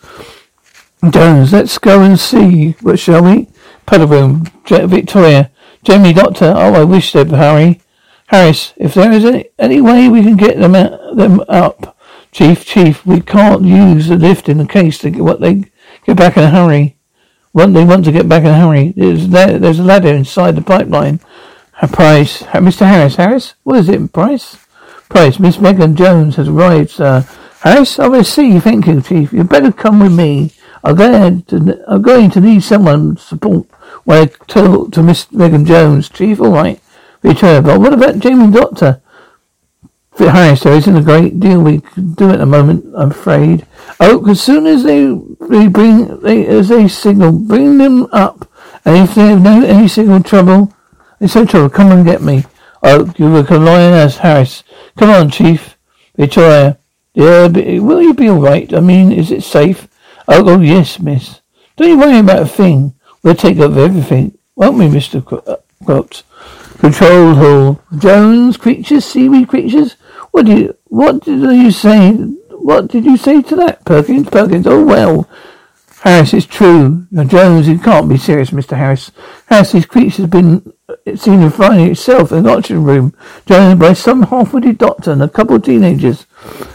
Jones, 1.08 1.52
let's 1.52 1.78
go 1.78 2.02
and 2.02 2.18
see, 2.18 2.74
but 2.82 2.98
shall 2.98 3.24
we? 3.24 3.48
Pedal 3.86 4.06
room, 4.06 4.44
Victoria, 4.66 5.50
Jamie, 5.82 6.12
Doctor. 6.12 6.52
Oh, 6.54 6.74
I 6.74 6.84
wish 6.84 7.12
they'd 7.12 7.30
Harry. 7.30 7.80
Harris, 8.26 8.74
if 8.76 8.94
there 8.94 9.10
is 9.10 9.24
any, 9.24 9.48
any 9.58 9.80
way 9.80 10.08
we 10.08 10.22
can 10.22 10.36
get 10.36 10.58
them 10.58 10.74
out, 10.74 11.16
them 11.16 11.42
up, 11.48 11.96
Chief, 12.32 12.64
Chief, 12.64 13.04
we 13.04 13.20
can't 13.20 13.64
use 13.64 14.08
the 14.08 14.16
lift 14.16 14.48
in 14.48 14.58
the 14.58 14.66
case 14.66 14.98
to 14.98 15.10
get 15.10 15.22
what 15.22 15.40
they 15.40 15.64
get 16.04 16.16
back 16.16 16.36
in 16.36 16.44
a 16.44 16.50
hurry. 16.50 16.96
What 17.52 17.74
they 17.74 17.84
want 17.84 18.04
to 18.04 18.12
get 18.12 18.28
back 18.28 18.42
in 18.42 18.50
a 18.50 18.60
hurry. 18.60 18.92
There's, 18.96 19.28
there's 19.28 19.80
a 19.80 19.82
ladder 19.82 20.14
inside 20.14 20.54
the 20.54 20.62
pipeline. 20.62 21.18
Price, 21.88 22.42
uh, 22.42 22.60
Mr. 22.60 22.86
Harris, 22.86 23.16
Harris, 23.16 23.54
what 23.62 23.78
is 23.78 23.88
it, 23.88 24.12
Price? 24.12 24.56
Price, 25.08 25.38
Miss 25.38 25.58
Megan 25.58 25.96
Jones 25.96 26.36
has 26.36 26.48
arrived, 26.48 26.90
sir. 26.90 27.26
Harris, 27.60 27.98
I 27.98 28.08
will 28.08 28.24
see 28.24 28.52
you. 28.52 28.60
Thank 28.60 28.86
you, 28.86 29.00
Chief. 29.00 29.32
You'd 29.32 29.48
better 29.48 29.72
come 29.72 30.00
with 30.00 30.12
me. 30.12 30.52
I'm 30.84 30.96
going 30.96 31.42
to, 31.44 31.84
I'm 31.88 32.02
going 32.02 32.30
to 32.30 32.40
need 32.40 32.62
someone 32.62 33.16
support 33.16 33.66
when 34.04 34.22
I 34.22 34.26
talk 34.46 34.92
to 34.92 35.02
Miss 35.02 35.30
Megan 35.32 35.64
Jones. 35.64 36.08
Chief, 36.08 36.40
all 36.40 36.52
right 36.52 36.80
return. 37.22 37.64
But 37.64 37.80
what 37.80 37.92
about 37.92 38.18
Jamie 38.18 38.52
Doctor? 38.52 39.00
Harris, 40.18 40.64
there 40.64 40.74
isn't 40.74 40.96
a 40.96 41.02
great 41.02 41.40
deal 41.40 41.62
we 41.62 41.80
can 41.80 42.12
do 42.12 42.30
at 42.30 42.40
the 42.40 42.46
moment, 42.46 42.84
I'm 42.94 43.10
afraid. 43.10 43.66
Oh, 44.00 44.28
as 44.28 44.42
soon 44.42 44.66
as 44.66 44.82
they, 44.82 45.06
they 45.48 45.66
bring, 45.66 46.20
they, 46.20 46.46
as 46.46 46.68
they 46.68 46.88
signal, 46.88 47.32
bring 47.32 47.78
them 47.78 48.06
up. 48.12 48.46
And 48.84 49.08
if 49.08 49.14
they 49.14 49.28
have 49.28 49.40
no, 49.40 49.64
any 49.64 49.88
signal 49.88 50.22
trouble, 50.22 50.74
it's 51.20 51.34
trouble, 51.34 51.68
come 51.68 51.92
and 51.92 52.04
get 52.04 52.22
me. 52.22 52.44
Oh, 52.82 53.12
you 53.16 53.28
rely 53.28 53.86
on 53.86 53.92
us, 53.92 54.18
Harris. 54.18 54.64
Come 54.96 55.10
on, 55.10 55.30
Chief. 55.30 55.76
Victoria. 56.16 56.78
Yeah, 57.14 57.48
will 57.48 58.00
you 58.02 58.14
be 58.14 58.30
alright? 58.30 58.72
I 58.72 58.80
mean, 58.80 59.12
is 59.12 59.30
it 59.30 59.42
safe? 59.42 59.88
Oh, 60.28 60.48
oh, 60.48 60.60
yes, 60.60 60.98
miss. 60.98 61.40
Don't 61.76 61.88
you 61.88 61.98
worry 61.98 62.18
about 62.18 62.42
a 62.42 62.46
thing. 62.46 62.94
We'll 63.22 63.34
take 63.34 63.58
over 63.58 63.80
everything, 63.80 64.38
won't 64.54 64.78
we, 64.78 64.86
Mr. 64.86 65.24
Crops? 65.84 66.20
Uh, 66.20 66.78
Control 66.78 67.34
hall. 67.34 67.82
Jones 67.98 68.56
creatures, 68.56 69.04
seaweed 69.04 69.48
creatures. 69.48 69.96
What 70.30 70.46
do 70.46 70.56
you, 70.56 70.76
what 70.84 71.24
did 71.24 71.40
you 71.40 71.70
say? 71.70 72.12
What 72.12 72.88
did 72.88 73.04
you 73.04 73.18
say 73.18 73.42
to 73.42 73.56
that, 73.56 73.84
Perkins? 73.84 74.30
Perkins, 74.30 74.66
oh 74.66 74.84
well. 74.84 75.28
Harris, 76.00 76.32
it's 76.32 76.46
true. 76.46 77.06
Jones, 77.26 77.68
you 77.68 77.78
can't 77.78 78.08
be 78.08 78.16
serious, 78.16 78.50
Mr. 78.50 78.76
Harris. 78.76 79.10
Harris, 79.46 79.72
these 79.72 79.86
creatures 79.86 80.16
have 80.18 80.30
been 80.30 80.72
seen 81.14 81.42
in 81.42 81.50
finding 81.50 81.90
itself 81.90 82.32
in 82.32 82.44
the 82.44 82.50
auction 82.50 82.84
room. 82.84 83.14
Jones, 83.46 83.78
by 83.78 83.92
some 83.92 84.22
half-witted 84.22 84.78
doctor 84.78 85.12
and 85.12 85.22
a 85.22 85.28
couple 85.28 85.56
of 85.56 85.64
teenagers. 85.64 86.26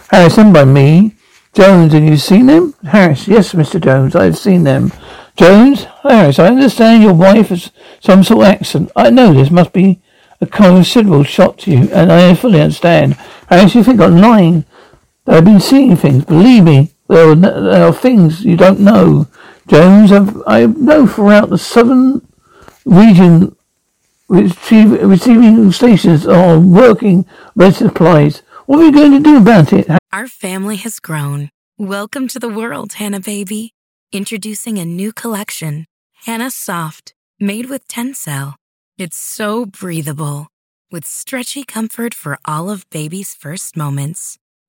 Harris, 0.09 0.37
and 0.37 0.53
by 0.53 0.63
me. 0.63 1.15
Jones, 1.53 1.93
and 1.93 2.07
you've 2.07 2.21
seen 2.21 2.47
them? 2.47 2.75
Harris, 2.83 3.27
yes, 3.27 3.53
Mr. 3.53 3.81
Jones, 3.81 4.15
I've 4.15 4.37
seen 4.37 4.63
them. 4.63 4.91
Jones, 5.37 5.85
Harris, 6.03 6.37
I 6.37 6.47
understand 6.47 7.01
your 7.01 7.13
wife 7.13 7.49
has 7.49 7.71
some 8.01 8.23
sort 8.23 8.45
of 8.45 8.53
accident. 8.53 8.91
I 8.95 9.09
know 9.09 9.33
this 9.33 9.49
must 9.49 9.73
be 9.73 10.01
a 10.41 10.45
considerable 10.45 11.23
shock 11.23 11.57
to 11.59 11.71
you, 11.71 11.89
and 11.91 12.11
I 12.11 12.35
fully 12.35 12.61
understand. 12.61 13.13
Harris, 13.49 13.73
you 13.73 13.83
think 13.83 14.01
I'm 14.01 14.17
lying. 14.17 14.65
I've 15.25 15.45
been 15.45 15.59
seeing 15.59 15.95
things. 15.95 16.25
Believe 16.25 16.63
me, 16.63 16.94
there 17.07 17.29
are, 17.29 17.35
there 17.35 17.87
are 17.87 17.93
things 17.93 18.43
you 18.43 18.57
don't 18.57 18.79
know. 18.79 19.27
Jones, 19.67 20.11
I 20.47 20.65
know 20.65 21.07
throughout 21.07 21.49
the 21.49 21.57
southern 21.57 22.27
region 22.85 23.55
receiving 24.27 25.71
stations 25.71 26.25
are 26.27 26.59
working 26.59 27.25
with 27.55 27.77
supplies. 27.77 28.41
What 28.65 28.79
are 28.79 28.85
you 28.85 28.91
going 28.91 29.11
to 29.11 29.19
do 29.19 29.37
about 29.37 29.71
it? 29.73 29.87
Our 30.11 30.27
family 30.27 30.77
has 30.77 30.99
grown. 30.99 31.49
Welcome 31.77 32.27
to 32.29 32.39
the 32.39 32.49
world, 32.49 32.93
Hannah 32.93 33.19
baby. 33.19 33.73
Introducing 34.11 34.77
a 34.77 34.85
new 34.85 35.11
collection, 35.11 35.85
Hannah 36.25 36.51
Soft, 36.51 37.13
made 37.39 37.69
with 37.69 37.87
Tencel. 37.87 38.55
It's 38.97 39.17
so 39.17 39.65
breathable, 39.65 40.47
with 40.91 41.05
stretchy 41.05 41.63
comfort 41.63 42.13
for 42.13 42.39
all 42.45 42.69
of 42.69 42.89
baby's 42.89 43.33
first 43.35 43.75
moments. 43.75 44.37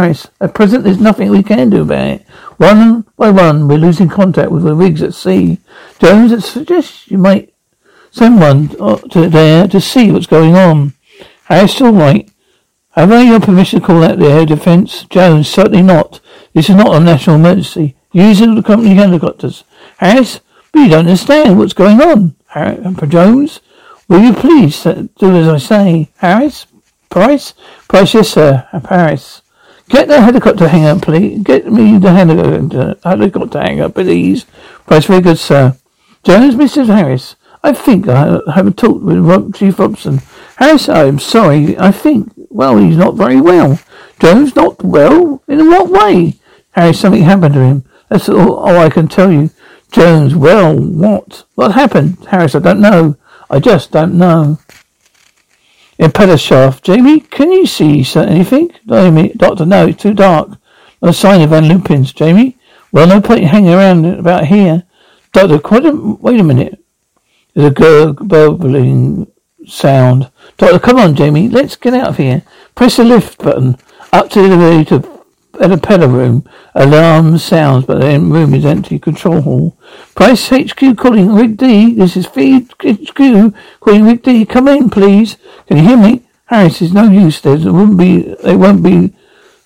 Harris, 0.00 0.28
at 0.40 0.54
present 0.54 0.82
there's 0.82 0.98
nothing 0.98 1.28
we 1.28 1.42
can 1.42 1.68
do 1.68 1.82
about 1.82 2.06
it. 2.06 2.26
One 2.56 3.04
by 3.18 3.28
one, 3.30 3.68
we're 3.68 3.76
losing 3.76 4.08
contact 4.08 4.50
with 4.50 4.62
the 4.62 4.74
rigs 4.74 5.02
at 5.02 5.12
sea. 5.12 5.58
Jones, 5.98 6.32
it 6.32 6.40
suggests 6.40 7.10
you 7.10 7.18
might 7.18 7.52
send 8.10 8.40
one 8.40 8.74
uh, 8.80 8.96
to 8.96 9.28
there 9.28 9.68
to 9.68 9.78
see 9.78 10.10
what's 10.10 10.26
going 10.26 10.56
on. 10.56 10.94
Harris, 11.44 11.82
all 11.82 11.92
right. 11.92 12.30
Have 12.92 13.12
I 13.12 13.24
your 13.24 13.40
permission 13.40 13.80
to 13.80 13.86
call 13.86 14.02
out 14.02 14.18
the 14.18 14.30
air 14.30 14.46
defence? 14.46 15.04
Jones, 15.04 15.48
certainly 15.48 15.82
not. 15.82 16.20
This 16.54 16.70
is 16.70 16.76
not 16.76 16.94
a 16.94 17.00
national 17.00 17.36
emergency. 17.36 17.94
Use 18.12 18.38
the 18.38 18.62
company 18.62 18.94
helicopters. 18.94 19.64
Harris, 19.98 20.40
but 20.72 20.80
you 20.80 20.88
don't 20.88 21.00
understand 21.00 21.58
what's 21.58 21.74
going 21.74 22.00
on. 22.00 22.36
Harris, 22.46 22.80
Jones, 23.08 23.60
will 24.08 24.20
you 24.20 24.32
please 24.32 24.82
do 24.82 25.36
as 25.36 25.46
I 25.46 25.58
say? 25.58 26.10
Harris? 26.16 26.66
Price? 27.10 27.52
Price, 27.86 28.14
yes, 28.14 28.30
sir. 28.30 28.66
Harris. 28.88 29.42
Get 29.90 30.06
the 30.06 30.20
helicopter 30.20 30.68
hangar, 30.68 31.00
please. 31.00 31.42
Get 31.42 31.70
me 31.70 31.98
the 31.98 32.12
helicopter, 32.12 32.94
helicopter 33.02 33.60
hangar, 33.60 33.88
please. 33.88 34.44
Price 34.86 35.06
very 35.06 35.20
good, 35.20 35.38
sir. 35.38 35.76
Jones, 36.22 36.54
Mrs. 36.54 36.86
Harris. 36.86 37.34
I 37.64 37.72
think 37.72 38.08
I 38.08 38.38
have 38.54 38.68
a 38.68 38.70
talk 38.70 39.02
with 39.02 39.54
Chief 39.54 39.78
Robson. 39.80 40.18
Harris, 40.56 40.88
I 40.88 41.06
am 41.06 41.18
sorry. 41.18 41.76
I 41.76 41.90
think, 41.90 42.32
well, 42.36 42.78
he's 42.78 42.96
not 42.96 43.16
very 43.16 43.40
well. 43.40 43.80
Jones, 44.20 44.54
not 44.54 44.82
well? 44.84 45.42
In 45.48 45.68
what 45.68 45.90
way? 45.90 46.34
Harris, 46.70 47.00
something 47.00 47.22
happened 47.22 47.54
to 47.54 47.60
him. 47.60 47.84
That's 48.08 48.28
all, 48.28 48.56
all 48.56 48.76
I 48.78 48.90
can 48.90 49.08
tell 49.08 49.32
you. 49.32 49.50
Jones, 49.90 50.36
well, 50.36 50.78
what? 50.78 51.44
What 51.56 51.72
happened? 51.72 52.24
Harris, 52.30 52.54
I 52.54 52.60
don't 52.60 52.80
know. 52.80 53.16
I 53.50 53.58
just 53.58 53.90
don't 53.90 54.14
know. 54.14 54.60
Impeller 56.00 56.40
shaft. 56.40 56.82
Jamie, 56.84 57.20
can 57.20 57.52
you 57.52 57.66
see 57.66 58.04
anything? 58.16 58.70
Jamie, 58.88 59.34
Doctor, 59.36 59.66
no, 59.66 59.86
it's 59.86 60.02
too 60.02 60.14
dark. 60.14 60.48
No 61.02 61.12
sign 61.12 61.42
of 61.42 61.50
Van 61.50 61.64
Lutyens. 61.64 62.14
Jamie? 62.14 62.56
Well, 62.90 63.06
no 63.06 63.20
point 63.20 63.44
hanging 63.44 63.74
around 63.74 64.06
about 64.06 64.46
here. 64.46 64.84
Doctor, 65.34 65.58
quite 65.58 65.84
a, 65.84 65.92
wait 65.92 66.40
a 66.40 66.42
minute. 66.42 66.82
There's 67.54 67.70
a 67.70 67.74
gurgling 67.74 69.30
sound. 69.66 70.30
Doctor, 70.56 70.78
come 70.78 70.96
on, 70.98 71.14
Jamie. 71.14 71.48
Let's 71.48 71.76
get 71.76 71.92
out 71.92 72.08
of 72.08 72.16
here. 72.16 72.44
Press 72.74 72.96
the 72.96 73.04
lift 73.04 73.38
button. 73.38 73.76
Up 74.12 74.30
to 74.30 74.40
the 74.40 74.54
elevator 74.54 75.02
at 75.60 75.70
a 75.70 75.78
pedal 75.78 76.08
room. 76.08 76.48
Alarm 76.74 77.38
sounds, 77.38 77.84
but 77.86 78.00
the 78.00 78.18
room 78.18 78.54
is 78.54 78.64
empty. 78.64 78.98
Control 78.98 79.40
hall. 79.42 79.78
Price 80.14 80.48
HQ 80.48 80.96
calling 80.96 81.34
Rick 81.34 81.56
D. 81.58 81.94
This 81.94 82.16
is 82.16 82.26
Feed 82.26 82.72
HQ 82.82 83.54
calling 83.80 84.04
Rick 84.04 84.22
D. 84.22 84.44
Come 84.46 84.68
in, 84.68 84.90
please. 84.90 85.36
Can 85.66 85.76
you 85.76 85.84
hear 85.84 85.96
me? 85.96 86.22
Harris, 86.46 86.82
it's 86.82 86.92
no 86.92 87.04
use. 87.04 87.40
There 87.40 87.56
won't 87.56 87.96
be. 87.96 88.34
There 88.42 88.58
won't 88.58 88.82
be. 88.82 89.14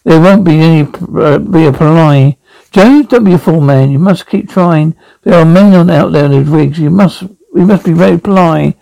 There 0.04 0.20
won't 0.20 0.44
be 0.44 0.58
any. 0.58 0.82
Uh, 0.82 1.38
be 1.38 1.64
a 1.64 1.70
reply. 1.70 2.36
Jones, 2.74 3.06
don't 3.06 3.22
be 3.22 3.34
a 3.34 3.38
fool, 3.38 3.60
man. 3.60 3.92
You 3.92 4.00
must 4.00 4.26
keep 4.26 4.50
trying. 4.50 4.96
There 5.22 5.38
are 5.38 5.44
men 5.44 5.74
on 5.74 5.90
out 5.90 6.10
there 6.10 6.24
in 6.24 6.32
those 6.32 6.48
rigs. 6.48 6.76
You 6.76 6.90
must, 6.90 7.22
we 7.52 7.64
must 7.64 7.84
be 7.84 7.92
very 7.92 8.18
polite. 8.18 8.76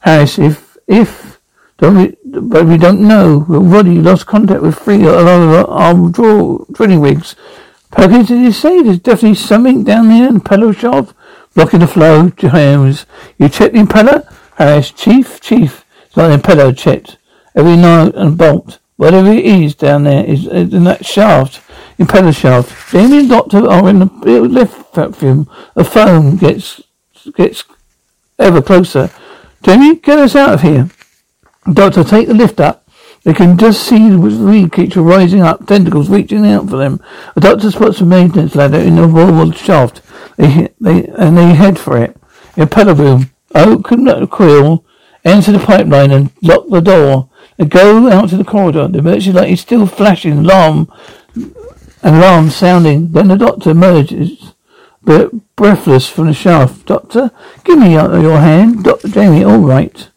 Harris, 0.00 0.38
if, 0.38 0.76
if, 0.86 1.40
don't 1.78 1.96
we, 1.96 2.16
but 2.32 2.66
we 2.66 2.76
don't 2.76 3.00
know. 3.00 3.44
We've 3.48 4.04
lost 4.04 4.26
contact 4.26 4.62
with 4.62 4.78
three 4.78 5.06
of 5.06 5.26
our, 5.26 5.66
our 5.68 6.08
draw, 6.10 6.64
drilling 6.72 7.00
rigs. 7.00 7.36
Perkins, 7.90 8.28
did 8.28 8.42
you 8.42 8.52
say 8.52 8.82
there's 8.82 8.98
definitely 8.98 9.36
something 9.36 9.84
down 9.84 10.08
there 10.08 10.28
in 10.28 10.34
the 10.34 10.40
impeller 10.40 10.76
shaft? 10.76 11.14
Blocking 11.54 11.80
the 11.80 11.86
flow, 11.86 12.30
James. 12.30 13.06
You 13.38 13.48
check 13.48 13.72
the 13.72 13.78
impeller? 13.78 14.32
Harris, 14.56 14.92
Chief, 14.92 15.40
Chief. 15.40 15.84
It's 16.06 16.16
like 16.16 16.32
an 16.32 16.40
impeller 16.40 16.76
checked. 16.76 17.18
Every 17.56 17.76
nut 17.76 18.14
and 18.14 18.38
bolt. 18.38 18.78
Whatever 18.96 19.32
it 19.32 19.44
is 19.44 19.74
down 19.74 20.04
there 20.04 20.24
is 20.24 20.46
in 20.46 20.84
that 20.84 21.04
shaft 21.04 21.62
impeller 22.00 22.34
shaft. 22.34 22.90
Jamie 22.90 23.28
Doctor 23.28 23.68
are 23.68 23.88
in 23.88 23.98
the 23.98 24.40
lift 24.40 24.94
vacuum. 24.94 25.48
The 25.74 25.84
foam 25.84 26.36
gets 26.36 26.80
gets 27.34 27.64
ever 28.38 28.62
closer. 28.62 29.10
Jamie, 29.62 29.96
get 29.96 30.18
us 30.18 30.34
out 30.34 30.54
of 30.54 30.62
here. 30.62 30.88
Doctor, 31.72 32.04
take 32.04 32.28
the 32.28 32.34
lift 32.34 32.60
up. 32.60 32.88
They 33.22 33.34
can 33.34 33.58
just 33.58 33.82
see 33.86 34.08
the 34.08 34.18
weed 34.18 34.72
creature 34.72 35.02
rising 35.02 35.42
up, 35.42 35.66
tentacles 35.66 36.08
reaching 36.08 36.46
out 36.46 36.70
for 36.70 36.78
them. 36.78 37.00
The 37.34 37.42
doctor 37.42 37.70
spots 37.70 38.00
a 38.00 38.06
maintenance 38.06 38.54
ladder 38.54 38.78
in 38.78 38.96
the 38.96 39.06
wall 39.06 39.52
shaft. 39.52 40.00
They, 40.36 40.68
they, 40.80 41.06
and 41.06 41.36
they 41.36 41.54
head 41.54 41.78
for 41.78 41.98
it. 41.98 42.16
Impeller 42.54 42.96
room. 42.96 43.30
Open 43.54 44.04
the 44.04 44.26
quill, 44.26 44.84
enter 45.24 45.52
the 45.52 45.58
pipeline 45.58 46.12
and 46.12 46.30
lock 46.40 46.66
the 46.70 46.80
door. 46.80 47.28
They 47.58 47.66
go 47.66 48.08
out 48.08 48.30
to 48.30 48.36
the 48.38 48.44
corridor. 48.44 48.88
The 48.88 49.00
emergency 49.00 49.32
light 49.32 49.50
is 49.50 49.60
still 49.60 49.86
flashing 49.86 50.38
alarm 50.38 50.90
alarm 52.02 52.48
sounding. 52.48 53.12
Then 53.12 53.28
the 53.28 53.36
doctor 53.36 53.70
emerges, 53.70 54.54
but 55.02 55.30
breathless 55.56 56.08
from 56.08 56.28
the 56.28 56.32
shaft. 56.32 56.86
Doctor, 56.86 57.30
give 57.64 57.78
me 57.78 57.92
your 57.92 58.38
hand. 58.38 58.84
Doctor 58.84 59.08
Jamie, 59.08 59.44
all 59.44 59.58
right. 59.58 60.08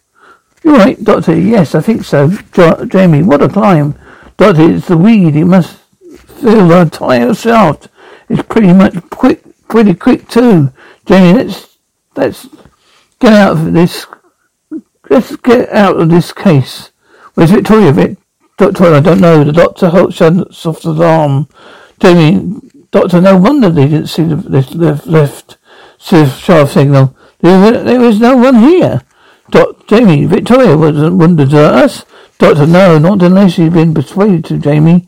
You're 0.63 0.75
right, 0.77 1.03
Doctor. 1.03 1.35
Yes, 1.37 1.75
I 1.75 1.81
think 1.81 2.03
so. 2.05 2.29
Jo- 2.53 2.85
Jamie, 2.85 3.23
what 3.23 3.43
a 3.43 3.49
climb. 3.49 3.95
Doctor, 4.37 4.63
it's 4.71 4.87
the 4.87 4.97
weed. 4.97 5.35
It 5.35 5.45
must 5.45 5.77
fill 6.41 6.67
the 6.69 6.81
entire 6.81 7.33
shaft. 7.33 7.89
It's 8.29 8.43
pretty 8.43 8.73
much 8.73 8.95
quick, 9.09 9.43
pretty 9.67 9.95
quick 9.95 10.29
too. 10.29 10.71
Jamie, 11.05 11.37
let's, 11.43 11.77
let's 12.15 12.47
get 13.19 13.33
out 13.33 13.53
of 13.57 13.73
this. 13.73 14.05
Let's 15.09 15.35
get 15.37 15.69
out 15.69 15.99
of 15.99 16.09
this 16.09 16.31
case. 16.31 16.91
Where's 17.35 17.51
Victoria? 17.51 17.91
Vic? 17.91 18.17
Doctor, 18.57 18.93
I 18.93 18.99
don't 19.01 19.21
know. 19.21 19.43
The 19.43 19.51
doctor 19.51 19.89
shuts 20.11 20.65
off 20.65 20.81
the 20.81 20.93
arm. 21.03 21.49
Jamie, 21.99 22.61
Doctor, 22.91 23.19
no 23.21 23.37
wonder 23.37 23.69
they 23.69 23.87
didn't 23.87 24.07
see 24.07 24.23
the, 24.23 24.35
the 24.35 25.01
left 25.05 25.57
shaft 25.99 26.73
signal. 26.73 27.15
There, 27.41 27.83
there 27.83 27.99
was 27.99 28.19
no 28.19 28.37
one 28.37 28.55
here. 28.59 29.01
Jamie, 29.87 30.25
Victoria 30.25 30.77
wouldn't 30.77 31.37
desert 31.37 31.73
us. 31.73 32.05
Doctor, 32.37 32.65
no, 32.65 32.97
not 32.97 33.21
unless 33.21 33.53
she's 33.53 33.71
been 33.71 33.93
persuaded 33.93 34.45
to, 34.45 34.57
Jamie. 34.57 35.07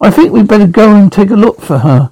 I 0.00 0.10
think 0.10 0.32
we'd 0.32 0.48
better 0.48 0.66
go 0.66 0.94
and 0.94 1.12
take 1.12 1.30
a 1.30 1.36
look 1.36 1.60
for 1.60 1.78
her. 1.78 2.10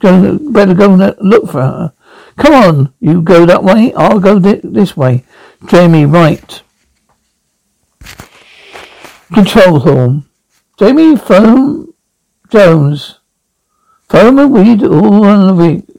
Go, 0.00 0.38
better 0.50 0.74
go 0.74 0.92
and 0.94 1.16
look 1.20 1.50
for 1.50 1.62
her. 1.62 1.92
Come 2.36 2.52
on, 2.52 2.92
you 3.00 3.22
go 3.22 3.46
that 3.46 3.64
way, 3.64 3.92
I'll 3.94 4.20
go 4.20 4.38
this 4.38 4.96
way. 4.96 5.24
Jamie, 5.66 6.04
right. 6.04 6.62
Control 9.32 9.80
hall. 9.80 10.22
Jamie 10.78 11.16
phone 11.16 11.92
Jones. 12.50 13.18
Phone 14.08 14.38
and 14.38 14.52
weed 14.52 14.82
all 14.84 15.24
on 15.24 15.46
the 15.46 15.54
weeks. 15.54 15.95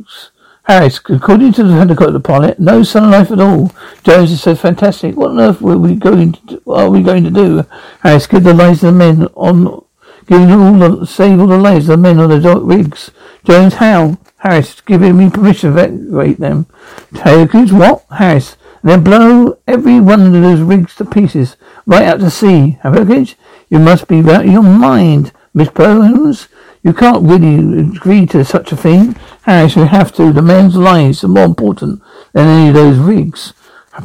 Harris, 0.67 0.99
according 1.09 1.53
to 1.53 1.63
the 1.63 1.73
helicopter 1.73 2.19
pilot, 2.19 2.59
no 2.59 2.83
sunlight 2.83 3.31
at 3.31 3.39
all. 3.39 3.71
Jones 4.03 4.33
is 4.33 4.41
so 4.41 4.53
fantastic. 4.53 5.15
What 5.15 5.31
on 5.31 5.39
earth 5.39 5.61
were 5.61 5.77
we 5.77 5.95
going 5.95 6.33
to 6.33 6.61
are 6.67 6.89
we 6.89 7.01
going 7.01 7.23
to 7.23 7.31
do? 7.31 7.63
Harris, 8.01 8.27
give 8.27 8.43
the 8.43 8.53
lives 8.53 8.83
of 8.83 8.93
the 8.93 8.99
men 8.99 9.27
on 9.35 9.85
giving 10.27 10.51
all 10.51 10.73
the 10.73 11.05
save 11.05 11.39
all 11.39 11.47
the 11.47 11.57
lives 11.57 11.87
of 11.87 11.93
the 11.93 11.97
men 11.97 12.19
on 12.19 12.29
the 12.29 12.59
rigs. 12.59 13.11
Jones, 13.45 13.75
how? 13.75 14.17
Harris, 14.39 14.81
giving 14.81 15.17
me 15.17 15.29
permission 15.29 15.73
to 15.73 15.79
evacuate 15.79 16.37
them. 16.37 16.65
Hercules, 17.13 17.71
what? 17.71 18.03
Harris, 18.11 18.57
then 18.83 19.05
blow 19.05 19.57
every 19.67 20.01
one 20.01 20.35
of 20.35 20.41
those 20.41 20.59
rigs 20.59 20.95
to 20.95 21.05
pieces, 21.05 21.55
right 21.85 22.03
out 22.03 22.19
to 22.19 22.29
sea. 22.29 22.71
Hercules, 22.81 23.35
you 23.69 23.79
must 23.79 24.09
be 24.09 24.19
out 24.19 24.45
of 24.45 24.51
your 24.51 24.63
mind, 24.63 25.31
Miss 25.57 25.69
Bones. 25.69 26.47
You 26.83 26.93
can't 26.93 27.27
really 27.27 27.79
agree 27.79 28.27
to 28.27 28.45
such 28.45 28.71
a 28.71 28.77
thing. 28.77 29.15
Harris, 29.41 29.75
you 29.75 29.85
have 29.85 30.13
to. 30.13 30.31
The 30.31 30.43
men's 30.43 30.75
lives 30.75 31.23
are 31.23 31.27
more 31.27 31.45
important 31.45 32.03
than 32.33 32.47
any 32.47 32.67
of 32.69 32.75
those 32.75 32.99
rigs. 32.99 33.53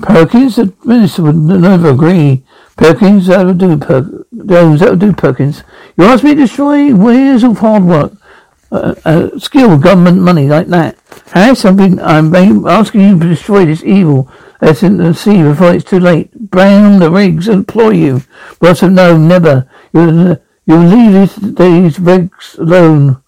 Perkins, 0.00 0.56
the 0.56 0.72
minister 0.82 1.22
would 1.22 1.36
never 1.36 1.90
agree. 1.90 2.42
Perkins, 2.78 3.26
that 3.26 3.44
would 3.44 3.58
do, 3.58 3.76
per- 3.76 4.24
Jones, 4.46 4.80
that 4.80 4.90
would 4.90 5.00
do, 5.00 5.12
Perkins. 5.12 5.62
You 5.98 6.04
ask 6.04 6.24
me 6.24 6.34
to 6.34 6.40
destroy 6.40 6.86
years 6.86 7.44
of 7.44 7.58
hard 7.58 7.84
work, 7.84 8.12
uh, 8.72 8.94
uh, 9.04 9.38
skill, 9.38 9.76
government 9.76 10.22
money 10.22 10.48
like 10.48 10.68
that. 10.68 10.96
Harris, 11.32 11.66
I've 11.66 11.76
been, 11.76 12.00
I'm 12.00 12.34
asking 12.66 13.02
you 13.02 13.18
to 13.18 13.28
destroy 13.28 13.66
this 13.66 13.84
evil 13.84 14.32
that's 14.60 14.82
in 14.82 14.96
the 14.96 15.12
sea 15.12 15.42
before 15.42 15.74
it's 15.74 15.84
too 15.84 16.00
late. 16.00 16.32
Brown 16.32 16.98
the 16.98 17.10
rigs, 17.10 17.48
and 17.48 17.58
employ 17.58 17.90
you. 17.90 18.22
Wilson, 18.62 18.94
no, 18.94 19.18
never. 19.18 19.68
You'll, 19.92 20.38
you'll 20.66 20.84
leave 20.84 21.12
these, 21.12 21.54
these 21.54 21.98
rigs 21.98 22.56
alone. 22.56 23.22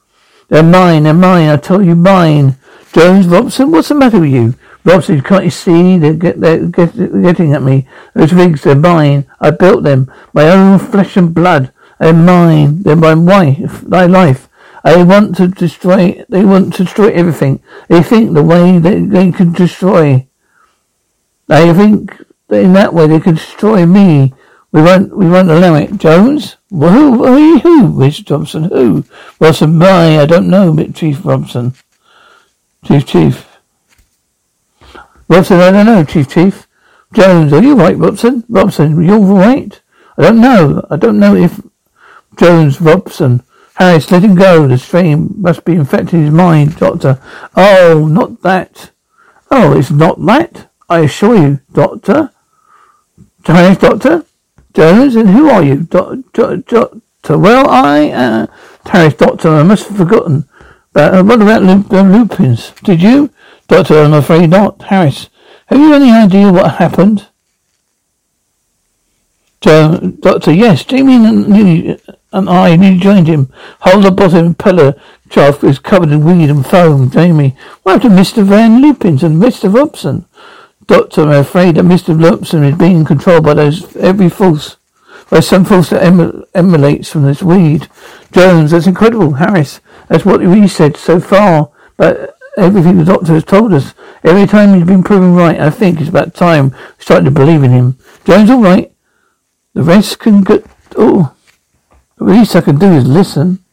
They're 0.49 0.63
mine, 0.63 1.05
they're 1.05 1.15
mine, 1.15 1.49
I 1.49 1.57
tell 1.57 1.83
you 1.83 1.95
mine. 1.95 2.57
Jones, 2.93 3.27
Robson, 3.27 3.71
what's 3.71 3.89
the 3.89 3.95
matter 3.95 4.21
with 4.21 4.31
you? 4.31 4.55
Robson, 4.85 5.21
can't 5.23 5.45
you 5.45 5.51
see? 5.51 5.99
They're, 5.99 6.15
get, 6.15 6.41
they're 6.41 6.67
get, 6.67 6.95
getting 6.97 7.55
at 7.55 7.63
me. 7.63 7.89
Those 8.15 8.33
rigs, 8.33 8.63
they're 8.63 8.75
mine. 8.75 9.27
I 9.41 9.51
built 9.51 9.83
them. 9.83 10.13
My 10.33 10.49
own 10.51 10.79
flesh 10.79 11.17
and 11.17 11.35
blood. 11.35 11.73
They're 11.99 12.13
mine. 12.13 12.83
They're 12.83 12.97
my 12.97 13.15
wife, 13.15 13.83
my 13.85 14.07
life. 14.07 14.49
They 14.85 15.03
want 15.03 15.37
to 15.37 15.49
destroy, 15.49 16.25
they 16.29 16.45
want 16.45 16.75
to 16.75 16.85
destroy 16.85 17.09
everything. 17.09 17.63
They 17.89 18.03
think 18.03 18.35
the 18.35 18.43
way 18.43 18.79
they, 18.79 19.01
they 19.01 19.33
can 19.33 19.53
destroy 19.53 20.29
they 21.47 21.73
think 21.75 22.23
in 22.51 22.73
that 22.73 22.95
way 22.95 23.07
they 23.07 23.21
can 23.21 23.35
destroy 23.35 23.87
me. 23.87 24.35
We 24.75 24.83
won't, 24.83 25.17
we 25.17 25.29
won't 25.29 25.53
allow 25.53 25.77
it. 25.77 25.99
Jones? 25.99 26.57
Who, 26.69 26.89
who, 27.25 27.59
who, 27.61 27.93
Mr. 27.93 28.27
Thompson? 28.27 28.65
Who? 28.65 29.05
Robson, 29.39 29.79
my, 29.79 30.19
I 30.19 30.27
don't 30.27 30.51
know, 30.51 30.77
Chief 30.89 31.25
Robson. 31.25 31.75
Chief, 32.85 33.07
Chief. 33.07 33.49
Robson, 35.29 35.61
I 35.61 35.71
don't 35.71 35.87
know, 35.87 36.03
Chief, 36.03 36.29
Chief. 36.29 36.67
Jones, 37.13 37.53
are 37.53 37.63
you 37.63 37.77
right, 37.77 37.97
Robson? 37.97 38.43
Robson, 38.49 39.01
you're 39.01 39.21
right? 39.21 39.81
I 40.19 40.23
don't 40.23 40.41
know. 40.41 40.85
I 40.91 40.97
don't 40.97 41.21
know 41.21 41.37
if 41.37 41.61
Jones, 42.37 42.81
Robson. 42.81 43.45
Harris, 43.77 44.11
let 44.11 44.25
him 44.25 44.35
go. 44.35 44.67
The 44.67 44.77
strain 44.77 45.35
must 45.37 45.65
be 45.65 45.75
infecting 45.75 46.25
his 46.25 46.33
mind, 46.33 46.79
Doctor. 46.79 47.21
Oh, 47.55 48.09
not 48.11 48.43
that. 48.43 48.91
Oh, 49.53 49.79
it's 49.79 49.93
not 49.93 50.21
that? 50.27 50.69
I 50.89 51.03
assure 51.03 51.37
you, 51.37 51.61
Doctor. 51.73 52.33
Chinese 53.45 53.79
Doctor? 53.79 54.25
Jones, 54.75 55.17
and 55.17 55.31
who 55.31 55.49
are 55.49 55.63
you? 55.63 55.77
Doctor, 55.85 56.57
Doctor. 56.57 57.39
Well, 57.39 57.69
I, 57.69 58.11
uh, 58.11 58.47
Chinese 58.87 59.15
Doctor, 59.15 59.49
I 59.51 59.63
must 59.63 59.89
have 59.89 59.97
forgotten. 59.97 60.49
But 60.93 61.15
uh, 61.15 61.23
what 61.25 61.41
about 61.41 61.63
Lup- 61.63 61.93
uh, 61.93 62.03
Lupins? 62.03 62.73
Did 62.83 63.03
you? 63.03 63.31
Doctor, 63.69 63.99
I'm 64.03 64.13
afraid 64.13 64.51
not. 64.51 64.83
Harris, 64.83 65.29
have 65.67 65.79
you 65.79 65.95
any 65.95 66.11
idea 66.11 66.53
what 66.53 66.75
happened? 66.77 67.27
Doctor, 69.61 70.53
yes, 70.53 70.85
Jamie 70.85 71.15
and, 71.15 71.99
and 72.33 72.51
I 72.51 72.77
nearly 72.77 72.99
joined 72.99 73.27
him. 73.29 73.51
Hold 73.81 74.05
the 74.05 74.11
bottom 74.11 74.55
pillar 74.55 74.95
shaft 75.31 75.65
is 75.65 75.79
covered 75.79 76.11
in 76.11 76.25
weed 76.25 76.51
and 76.51 76.67
foam. 76.67 77.11
Jamie, 77.11 77.57
what 77.83 78.03
happened 78.03 78.17
to 78.17 78.23
Mr. 78.23 78.45
Van 78.45 78.83
Lutyens 78.83 79.23
and 79.23 79.43
Mr. 79.43 79.75
Robson? 79.75 80.27
Doctor, 80.87 81.23
I'm 81.23 81.31
afraid 81.41 81.77
that 81.77 81.85
Mr. 81.85 82.15
Lupson 82.15 82.69
is 82.69 82.77
being 82.77 83.05
controlled 83.05 83.45
by 83.45 83.55
those 83.55 83.97
every 83.97 84.29
force, 84.29 84.77
by 85.31 85.41
some 85.41 85.65
force 85.65 85.91
that 85.91 86.03
em- 86.03 86.45
emanates 86.55 87.11
from 87.11 87.23
this 87.23 87.43
weed. 87.43 87.89
Jones, 88.33 88.73
that's 88.73 88.87
incredible. 88.87 89.35
Harris, 89.35 89.81
that's 90.09 90.25
what 90.25 90.41
we 90.41 90.69
said 90.69 90.97
so 90.97 91.21
far, 91.21 91.71
but 91.97 92.37
everything 92.59 92.99
the 92.99 93.05
doctor 93.05 93.33
has 93.33 93.45
told 93.45 93.73
us. 93.73 93.95
Every 94.23 94.47
time 94.47 94.75
he's 94.75 94.87
been 94.87 95.03
proven 95.03 95.35
right, 95.35 95.59
I 95.59 95.71
think 95.71 96.01
it's 96.01 96.09
about 96.11 96.35
time 96.35 96.71
we 96.71 96.77
started 96.99 97.25
to 97.27 97.31
believe 97.31 97.63
in 97.63 97.71
him. 97.71 97.99
Jones, 98.25 98.51
all 98.51 98.63
right. 98.63 98.93
The 99.73 99.83
rest 99.83 100.19
can 100.19 100.43
get. 100.43 100.65
Oh, 100.97 101.35
the 102.19 102.25
least 102.25 102.55
I 102.57 102.61
can 102.61 102.79
do 102.79 102.93
is 102.93 103.07
listen. 103.07 103.64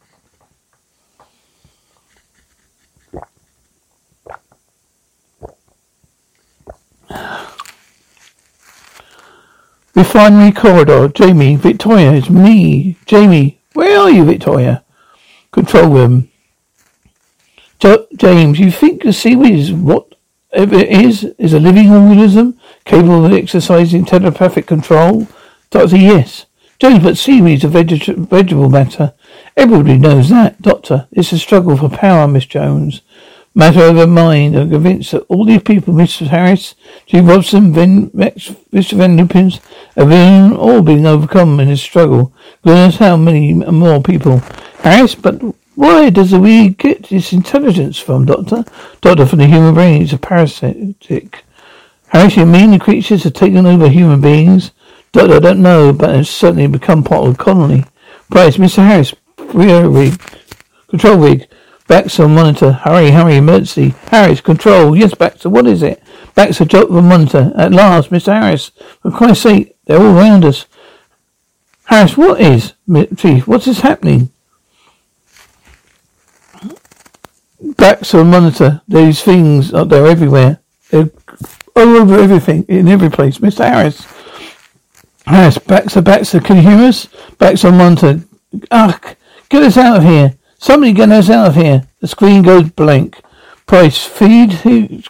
Refinery 9.94 10.52
corridor. 10.52 11.08
Jamie, 11.08 11.56
Victoria, 11.56 12.12
it's 12.12 12.30
me. 12.30 12.96
Jamie, 13.06 13.60
where 13.74 13.98
are 14.00 14.10
you, 14.10 14.24
Victoria? 14.24 14.84
Control 15.50 15.90
room. 15.90 16.28
Jo- 17.78 18.06
James, 18.16 18.58
you 18.58 18.70
think 18.70 19.02
the 19.02 19.12
seaweed 19.12 19.58
is 19.58 19.72
what 19.72 20.14
it 20.52 20.72
is? 20.72 21.24
Is 21.38 21.52
a 21.52 21.60
living 21.60 21.90
organism 21.90 22.58
capable 22.84 23.26
of 23.26 23.32
exercising 23.32 24.04
telepathic 24.04 24.66
control? 24.66 25.26
Doctor, 25.70 25.96
yes. 25.96 26.46
James, 26.78 27.02
but 27.02 27.18
seaweed 27.18 27.58
is 27.58 27.64
a 27.64 27.68
veget- 27.68 28.28
vegetable 28.28 28.70
matter. 28.70 29.12
Everybody 29.56 29.98
knows 29.98 30.30
that. 30.30 30.60
Doctor, 30.62 31.06
it's 31.12 31.32
a 31.32 31.38
struggle 31.38 31.76
for 31.76 31.88
power, 31.88 32.26
Miss 32.26 32.46
Jones. 32.46 33.02
Matter 33.54 33.80
of 33.80 33.96
over 33.96 34.06
mind. 34.06 34.56
I'm 34.56 34.70
convinced 34.70 35.12
that 35.12 35.26
all 35.28 35.44
these 35.44 35.62
people, 35.62 35.92
Mr. 35.92 36.26
Harris, 36.26 36.74
G. 37.06 37.20
Robson, 37.20 37.72
Vin, 37.74 38.10
Mr. 38.10 38.92
Van 38.94 39.18
Lutyens, 39.18 39.60
have 39.94 40.08
been 40.08 40.54
all 40.54 40.80
been 40.80 41.04
overcome 41.04 41.60
in 41.60 41.68
this 41.68 41.82
struggle. 41.82 42.32
Goodness, 42.64 42.96
how 42.96 43.18
many 43.18 43.52
more 43.52 44.02
people. 44.02 44.38
Harris, 44.78 45.14
but 45.14 45.42
where 45.74 46.10
does 46.10 46.30
the 46.30 46.40
we 46.40 46.70
get 46.70 47.08
this 47.08 47.32
intelligence 47.34 47.98
from, 47.98 48.24
Doctor? 48.24 48.64
Doctor, 49.02 49.26
from 49.26 49.40
the 49.40 49.46
human 49.46 49.74
brain. 49.74 50.02
It's 50.02 50.14
a 50.14 50.18
parasitic. 50.18 51.44
Harris, 52.08 52.36
you 52.36 52.46
mean 52.46 52.70
the 52.70 52.78
creatures 52.78 53.24
have 53.24 53.34
taken 53.34 53.66
over 53.66 53.88
human 53.88 54.22
beings? 54.22 54.70
Doctor, 55.12 55.36
I 55.36 55.40
don't 55.40 55.60
know, 55.60 55.92
but 55.92 56.16
it's 56.16 56.30
certainly 56.30 56.68
become 56.68 57.04
part 57.04 57.26
of 57.26 57.36
the 57.36 57.44
colony. 57.44 57.84
Price, 58.30 58.56
Mr. 58.56 58.76
Harris, 58.76 59.14
rear 59.52 59.86
rig, 59.88 60.18
control 60.88 61.18
rig, 61.18 61.46
Baxter 61.92 62.26
monitor, 62.26 62.72
hurry, 62.72 63.10
hurry, 63.10 63.36
emergency. 63.36 63.94
Harris, 64.06 64.40
control, 64.40 64.96
yes, 64.96 65.12
Baxter, 65.12 65.50
what 65.50 65.66
is 65.66 65.82
it? 65.82 66.02
Baxter, 66.34 66.64
jump 66.64 66.90
the 66.90 67.02
monitor. 67.02 67.52
At 67.54 67.74
last, 67.74 68.08
Mr. 68.08 68.32
Harris, 68.32 68.70
for 69.02 69.10
Christ's 69.10 69.42
sake, 69.42 69.76
they're 69.84 69.98
all 69.98 70.16
around 70.16 70.42
us. 70.42 70.64
Harris, 71.84 72.16
what 72.16 72.40
is? 72.40 72.72
Chief, 73.18 73.46
what's 73.46 73.66
this 73.66 73.80
happening? 73.80 74.30
Baxter 77.76 78.24
monitor. 78.24 78.80
These 78.88 79.22
things 79.22 79.74
are 79.74 79.84
they're 79.84 80.06
everywhere. 80.06 80.60
They're 80.90 81.10
all 81.76 81.96
over 81.98 82.18
everything, 82.18 82.64
in 82.70 82.88
every 82.88 83.10
place. 83.10 83.36
Mr. 83.36 83.68
Harris. 83.68 84.06
Harris, 85.26 85.58
Baxter, 85.58 86.00
Baxter, 86.00 86.40
can 86.40 86.56
you 86.56 86.62
hear 86.62 86.88
us? 86.88 87.06
Baxter 87.36 87.70
monitor. 87.70 88.22
Ugh, 88.70 89.16
get 89.50 89.62
us 89.62 89.76
out 89.76 89.98
of 89.98 90.04
here. 90.04 90.38
Somebody 90.62 90.92
get 90.92 91.10
us 91.10 91.28
out 91.28 91.48
of 91.48 91.54
here. 91.56 91.88
The 91.98 92.06
screen 92.06 92.42
goes 92.42 92.70
blank. 92.70 93.20
Price, 93.66 94.06
feed, 94.06 94.60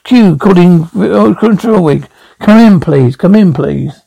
Q, 0.02 0.38
calling 0.38 0.86
control 1.34 1.84
wig. 1.84 2.08
Come 2.40 2.58
in, 2.58 2.80
please. 2.80 3.16
Come 3.16 3.34
in, 3.34 3.52
please. 3.52 4.00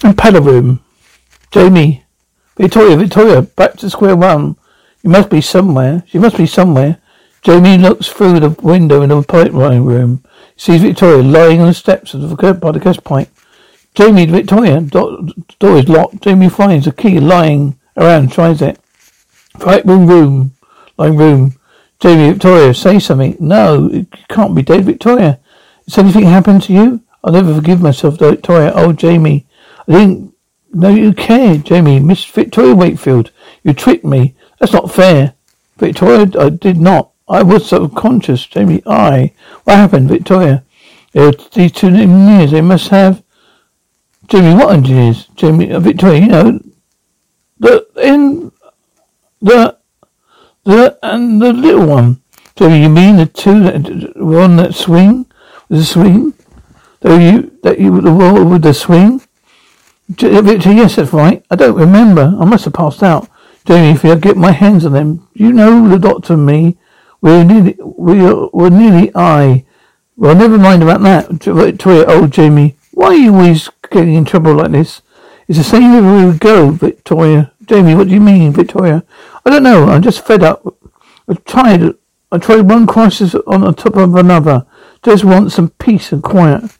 Impeller 0.00 0.44
room. 0.44 0.80
Jamie. 1.52 2.02
Victoria, 2.56 2.96
Victoria, 2.96 3.42
back 3.42 3.76
to 3.76 3.88
square 3.88 4.16
one. 4.16 4.56
You 5.04 5.10
must 5.10 5.30
be 5.30 5.40
somewhere. 5.40 6.02
She 6.08 6.18
must 6.18 6.36
be 6.36 6.46
somewhere. 6.46 6.98
Jamie 7.46 7.78
looks 7.78 8.08
through 8.08 8.40
the 8.40 8.50
window 8.60 9.02
in 9.02 9.10
the 9.10 9.22
pipeline 9.22 9.84
room. 9.84 10.24
Sees 10.56 10.82
Victoria 10.82 11.22
lying 11.22 11.60
on 11.60 11.68
the 11.68 11.74
steps 11.74 12.12
of 12.12 12.20
the 12.22 12.54
by 12.54 12.72
the 12.72 12.80
gas 12.80 12.98
pipe. 12.98 13.28
Jamie, 13.94 14.26
Victoria, 14.26 14.80
door, 14.80 15.20
door 15.60 15.78
is 15.78 15.88
locked. 15.88 16.22
Jamie 16.22 16.48
finds 16.48 16.88
a 16.88 16.92
key 16.92 17.20
lying 17.20 17.78
around, 17.96 18.32
tries 18.32 18.62
it. 18.62 18.80
Pipe 19.60 19.84
room, 19.84 20.08
room, 20.08 20.56
room. 20.98 21.54
Jamie, 22.00 22.32
Victoria, 22.32 22.74
say 22.74 22.98
something. 22.98 23.36
No, 23.38 23.90
it 23.92 24.08
can't 24.28 24.56
be 24.56 24.62
dead, 24.62 24.84
Victoria. 24.84 25.38
Has 25.84 25.98
anything 25.98 26.24
happened 26.24 26.64
to 26.64 26.72
you? 26.72 27.00
I'll 27.22 27.32
never 27.32 27.54
forgive 27.54 27.80
myself, 27.80 28.18
Victoria. 28.18 28.72
Oh, 28.74 28.92
Jamie, 28.92 29.46
I 29.86 29.92
didn't 29.92 30.34
know 30.74 30.88
you 30.88 31.12
cared, 31.12 31.64
Jamie. 31.64 32.00
Miss 32.00 32.24
Victoria 32.24 32.74
Waterfield, 32.74 33.30
you 33.62 33.72
tricked 33.72 34.04
me. 34.04 34.34
That's 34.58 34.72
not 34.72 34.92
fair. 34.92 35.34
Victoria, 35.76 36.28
I 36.40 36.48
did 36.48 36.78
not. 36.78 37.12
I 37.28 37.42
was 37.42 37.68
subconscious, 37.68 38.46
Jamie. 38.46 38.82
I. 38.86 39.32
What 39.64 39.76
happened, 39.76 40.08
Victoria? 40.08 40.64
these 41.12 41.72
two 41.72 41.88
engineers. 41.88 42.50
They 42.50 42.60
must 42.60 42.88
have. 42.88 43.22
Jamie, 44.28 44.54
what 44.54 44.74
engineers? 44.74 45.26
Jamie, 45.34 45.72
uh, 45.72 45.80
Victoria, 45.80 46.20
you 46.20 46.28
know, 46.28 46.60
the 47.58 47.86
in 48.02 48.52
the 49.40 49.76
the 50.64 50.98
and 51.02 51.40
the 51.40 51.52
little 51.52 51.86
one. 51.86 52.22
Jamie, 52.56 52.82
you 52.82 52.88
mean 52.88 53.16
the 53.16 53.26
two 53.26 53.62
that 53.62 54.16
were 54.16 54.40
on 54.40 54.56
that 54.56 54.74
swing? 54.74 55.26
The 55.68 55.84
swing? 55.84 56.34
That 57.00 57.20
you 57.20 57.58
that 57.62 57.78
you 57.78 58.00
the 58.00 58.12
one 58.12 58.50
with 58.50 58.62
the 58.62 58.74
swing? 58.74 59.20
Victor, 60.08 60.72
yes, 60.72 60.96
that's 60.96 61.12
right. 61.12 61.44
I 61.50 61.56
don't 61.56 61.76
remember. 61.76 62.36
I 62.38 62.44
must 62.44 62.64
have 62.64 62.74
passed 62.74 63.02
out. 63.02 63.28
Jamie, 63.64 63.90
if 63.90 64.04
I 64.04 64.14
get 64.14 64.36
my 64.36 64.52
hands 64.52 64.84
on 64.84 64.92
them, 64.92 65.28
you 65.34 65.52
know 65.52 65.88
the 65.88 65.98
doctor 65.98 66.34
and 66.34 66.46
me. 66.46 66.76
We're 67.26 67.42
nearly, 67.42 67.74
we're, 67.80 68.46
we're 68.52 68.70
nearly 68.70 69.10
I. 69.12 69.64
Well, 70.16 70.36
never 70.36 70.56
mind 70.58 70.84
about 70.84 71.00
that. 71.00 71.42
Victoria, 71.42 72.04
oh, 72.06 72.28
Jamie, 72.28 72.76
why 72.92 73.06
are 73.06 73.14
you 73.14 73.34
always 73.34 73.68
getting 73.90 74.14
in 74.14 74.24
trouble 74.24 74.54
like 74.54 74.70
this? 74.70 75.02
It's 75.48 75.58
the 75.58 75.64
same 75.64 75.90
everywhere 75.90 76.30
we 76.30 76.38
go, 76.38 76.70
Victoria. 76.70 77.50
Jamie, 77.64 77.96
what 77.96 78.06
do 78.06 78.14
you 78.14 78.20
mean, 78.20 78.52
Victoria? 78.52 79.04
I 79.44 79.50
don't 79.50 79.64
know. 79.64 79.88
I'm 79.88 80.02
just 80.02 80.24
fed 80.24 80.44
up. 80.44 80.64
I've 81.28 81.44
tried, 81.44 81.94
I 82.30 82.38
tried 82.38 82.60
one 82.60 82.86
crisis 82.86 83.34
on 83.34 83.62
the 83.62 83.72
top 83.72 83.96
of 83.96 84.14
another. 84.14 84.64
Just 85.02 85.24
want 85.24 85.50
some 85.50 85.70
peace 85.70 86.12
and 86.12 86.22
quiet. 86.22 86.78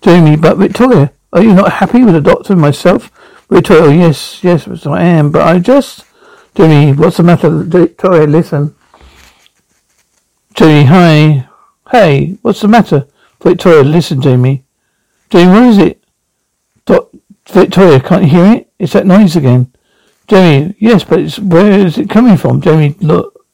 Jamie, 0.00 0.36
but 0.36 0.56
Victoria, 0.56 1.12
are 1.30 1.42
you 1.42 1.52
not 1.52 1.74
happy 1.74 2.02
with 2.02 2.14
the 2.14 2.22
doctor 2.22 2.54
and 2.54 2.62
myself? 2.62 3.10
Victoria, 3.50 3.94
yes, 3.94 4.42
yes, 4.42 4.86
I 4.86 5.02
am, 5.04 5.30
but 5.30 5.42
I 5.42 5.58
just... 5.58 6.06
Jamie, 6.54 6.94
what's 6.94 7.18
the 7.18 7.22
matter? 7.22 7.50
Victoria, 7.50 8.26
listen. 8.26 8.74
Jimmy, 10.54 10.84
hi. 10.84 11.48
Hey, 11.90 12.38
what's 12.42 12.60
the 12.60 12.68
matter? 12.68 13.08
Victoria, 13.42 13.82
listen, 13.82 14.22
Jamie. 14.22 14.62
Jamie, 15.28 15.52
what 15.52 15.62
is 15.64 15.78
it? 15.78 16.04
Doc, 16.86 17.10
Victoria, 17.46 17.98
can't 17.98 18.22
you 18.22 18.28
hear 18.28 18.54
it? 18.54 18.70
It's 18.78 18.92
that 18.92 19.04
noise 19.04 19.34
again. 19.34 19.72
Jamie, 20.28 20.76
yes, 20.78 21.02
but 21.02 21.18
it's, 21.18 21.40
where 21.40 21.72
is 21.72 21.98
it 21.98 22.08
coming 22.08 22.36
from? 22.36 22.60
Jamie, 22.60 22.94
look. 23.00 23.44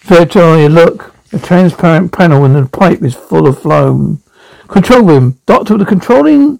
Victoria, 0.00 0.68
look. 0.68 1.14
A 1.32 1.38
transparent 1.38 2.10
panel 2.12 2.44
and 2.44 2.56
the 2.56 2.66
pipe 2.66 3.02
is 3.04 3.14
full 3.14 3.46
of 3.46 3.62
foam. 3.62 4.20
Control 4.66 5.04
room. 5.04 5.38
Doctor, 5.46 5.78
the 5.78 5.86
controlling 5.86 6.58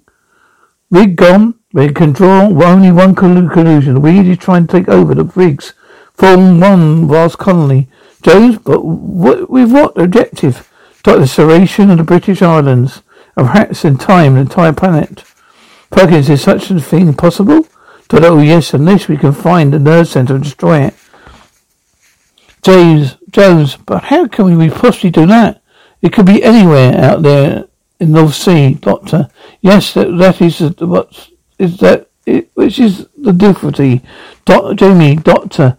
rig 0.88 1.16
gone. 1.16 1.54
We 1.72 1.92
control 1.92 2.62
only 2.62 2.92
one 2.92 3.16
collusion. 3.16 4.00
We 4.00 4.12
need 4.12 4.28
to 4.28 4.36
try 4.36 4.58
and 4.58 4.70
take 4.70 4.88
over 4.88 5.16
the 5.16 5.24
rigs. 5.24 5.74
Form 6.14 6.60
one 6.60 7.08
vast 7.08 7.38
colony. 7.38 7.88
Jones, 8.22 8.58
but 8.58 8.84
what, 8.84 9.50
with 9.50 9.72
what 9.72 9.98
objective? 9.98 10.70
Doctor, 11.02 11.22
serration 11.22 11.90
of 11.90 11.98
the 11.98 12.04
British 12.04 12.42
Islands. 12.42 13.02
Of 13.34 13.48
hats 13.48 13.86
and 13.86 13.98
time, 13.98 14.34
the 14.34 14.40
entire 14.40 14.74
planet. 14.74 15.24
Perkins, 15.90 16.28
is 16.28 16.42
such 16.42 16.70
a 16.70 16.78
thing 16.78 17.14
possible? 17.14 17.66
Doctor, 18.08 18.26
oh 18.26 18.38
yes, 18.40 18.74
unless 18.74 19.08
we 19.08 19.16
can 19.16 19.32
find 19.32 19.72
the 19.72 19.78
nerve 19.78 20.06
center 20.06 20.34
and 20.34 20.44
destroy 20.44 20.82
it. 20.82 20.94
James, 22.60 23.16
Jones, 23.30 23.76
but 23.76 24.04
how 24.04 24.28
can 24.28 24.58
we 24.58 24.68
possibly 24.68 25.10
do 25.10 25.24
that? 25.26 25.62
It 26.02 26.12
could 26.12 26.26
be 26.26 26.42
anywhere 26.42 26.94
out 26.94 27.22
there 27.22 27.64
in 27.98 28.12
the 28.12 28.20
North 28.20 28.34
Sea, 28.34 28.74
Doctor. 28.74 29.30
Yes, 29.62 29.94
that, 29.94 30.14
that 30.18 30.42
is 30.42 30.60
what 30.78 31.30
is 31.58 31.78
that 31.78 32.10
it, 32.26 32.50
which 32.54 32.78
is 32.78 33.06
the 33.16 33.32
difficulty. 33.32 34.02
Doctor, 34.44 34.74
Jamie, 34.74 35.16
Doctor, 35.16 35.78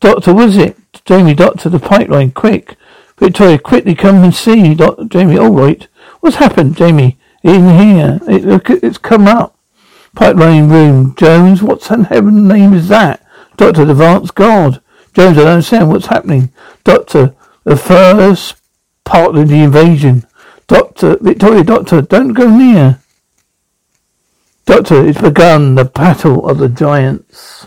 Doctor, 0.00 0.34
what 0.34 0.50
is 0.50 0.56
it? 0.56 0.76
Jamie, 1.04 1.34
Doctor, 1.34 1.68
the 1.68 1.78
pipeline, 1.78 2.30
quick. 2.32 2.76
Victoria, 3.18 3.58
quickly 3.58 3.94
come 3.94 4.22
and 4.22 4.34
see. 4.34 4.74
Doctor, 4.74 5.04
Jamie, 5.04 5.38
all 5.38 5.50
right. 5.50 5.86
What's 6.20 6.36
happened, 6.36 6.76
Jamie? 6.76 7.18
In 7.42 7.68
here. 7.78 8.20
It, 8.28 8.44
look, 8.44 8.68
it's 8.68 8.98
come 8.98 9.26
up. 9.26 9.56
Pipeline 10.14 10.68
room. 10.68 11.14
Jones, 11.16 11.62
what's 11.62 11.90
in 11.90 12.04
heaven 12.04 12.46
name 12.46 12.74
is 12.74 12.88
that? 12.88 13.24
Doctor, 13.56 13.84
the 13.84 13.92
advance 13.92 14.30
guard. 14.30 14.80
Jones, 15.14 15.38
I 15.38 15.42
don't 15.42 15.48
understand 15.48 15.88
what's 15.88 16.06
happening. 16.06 16.50
Doctor, 16.84 17.34
the 17.64 17.76
first 17.76 18.56
part 19.04 19.36
of 19.36 19.48
the 19.48 19.62
invasion. 19.62 20.26
Doctor, 20.66 21.16
Victoria, 21.20 21.64
Doctor, 21.64 22.02
don't 22.02 22.34
go 22.34 22.50
near. 22.50 23.00
Doctor, 24.66 25.06
it's 25.06 25.20
begun, 25.20 25.76
the 25.76 25.84
battle 25.84 26.48
of 26.48 26.58
the 26.58 26.68
giants. 26.68 27.66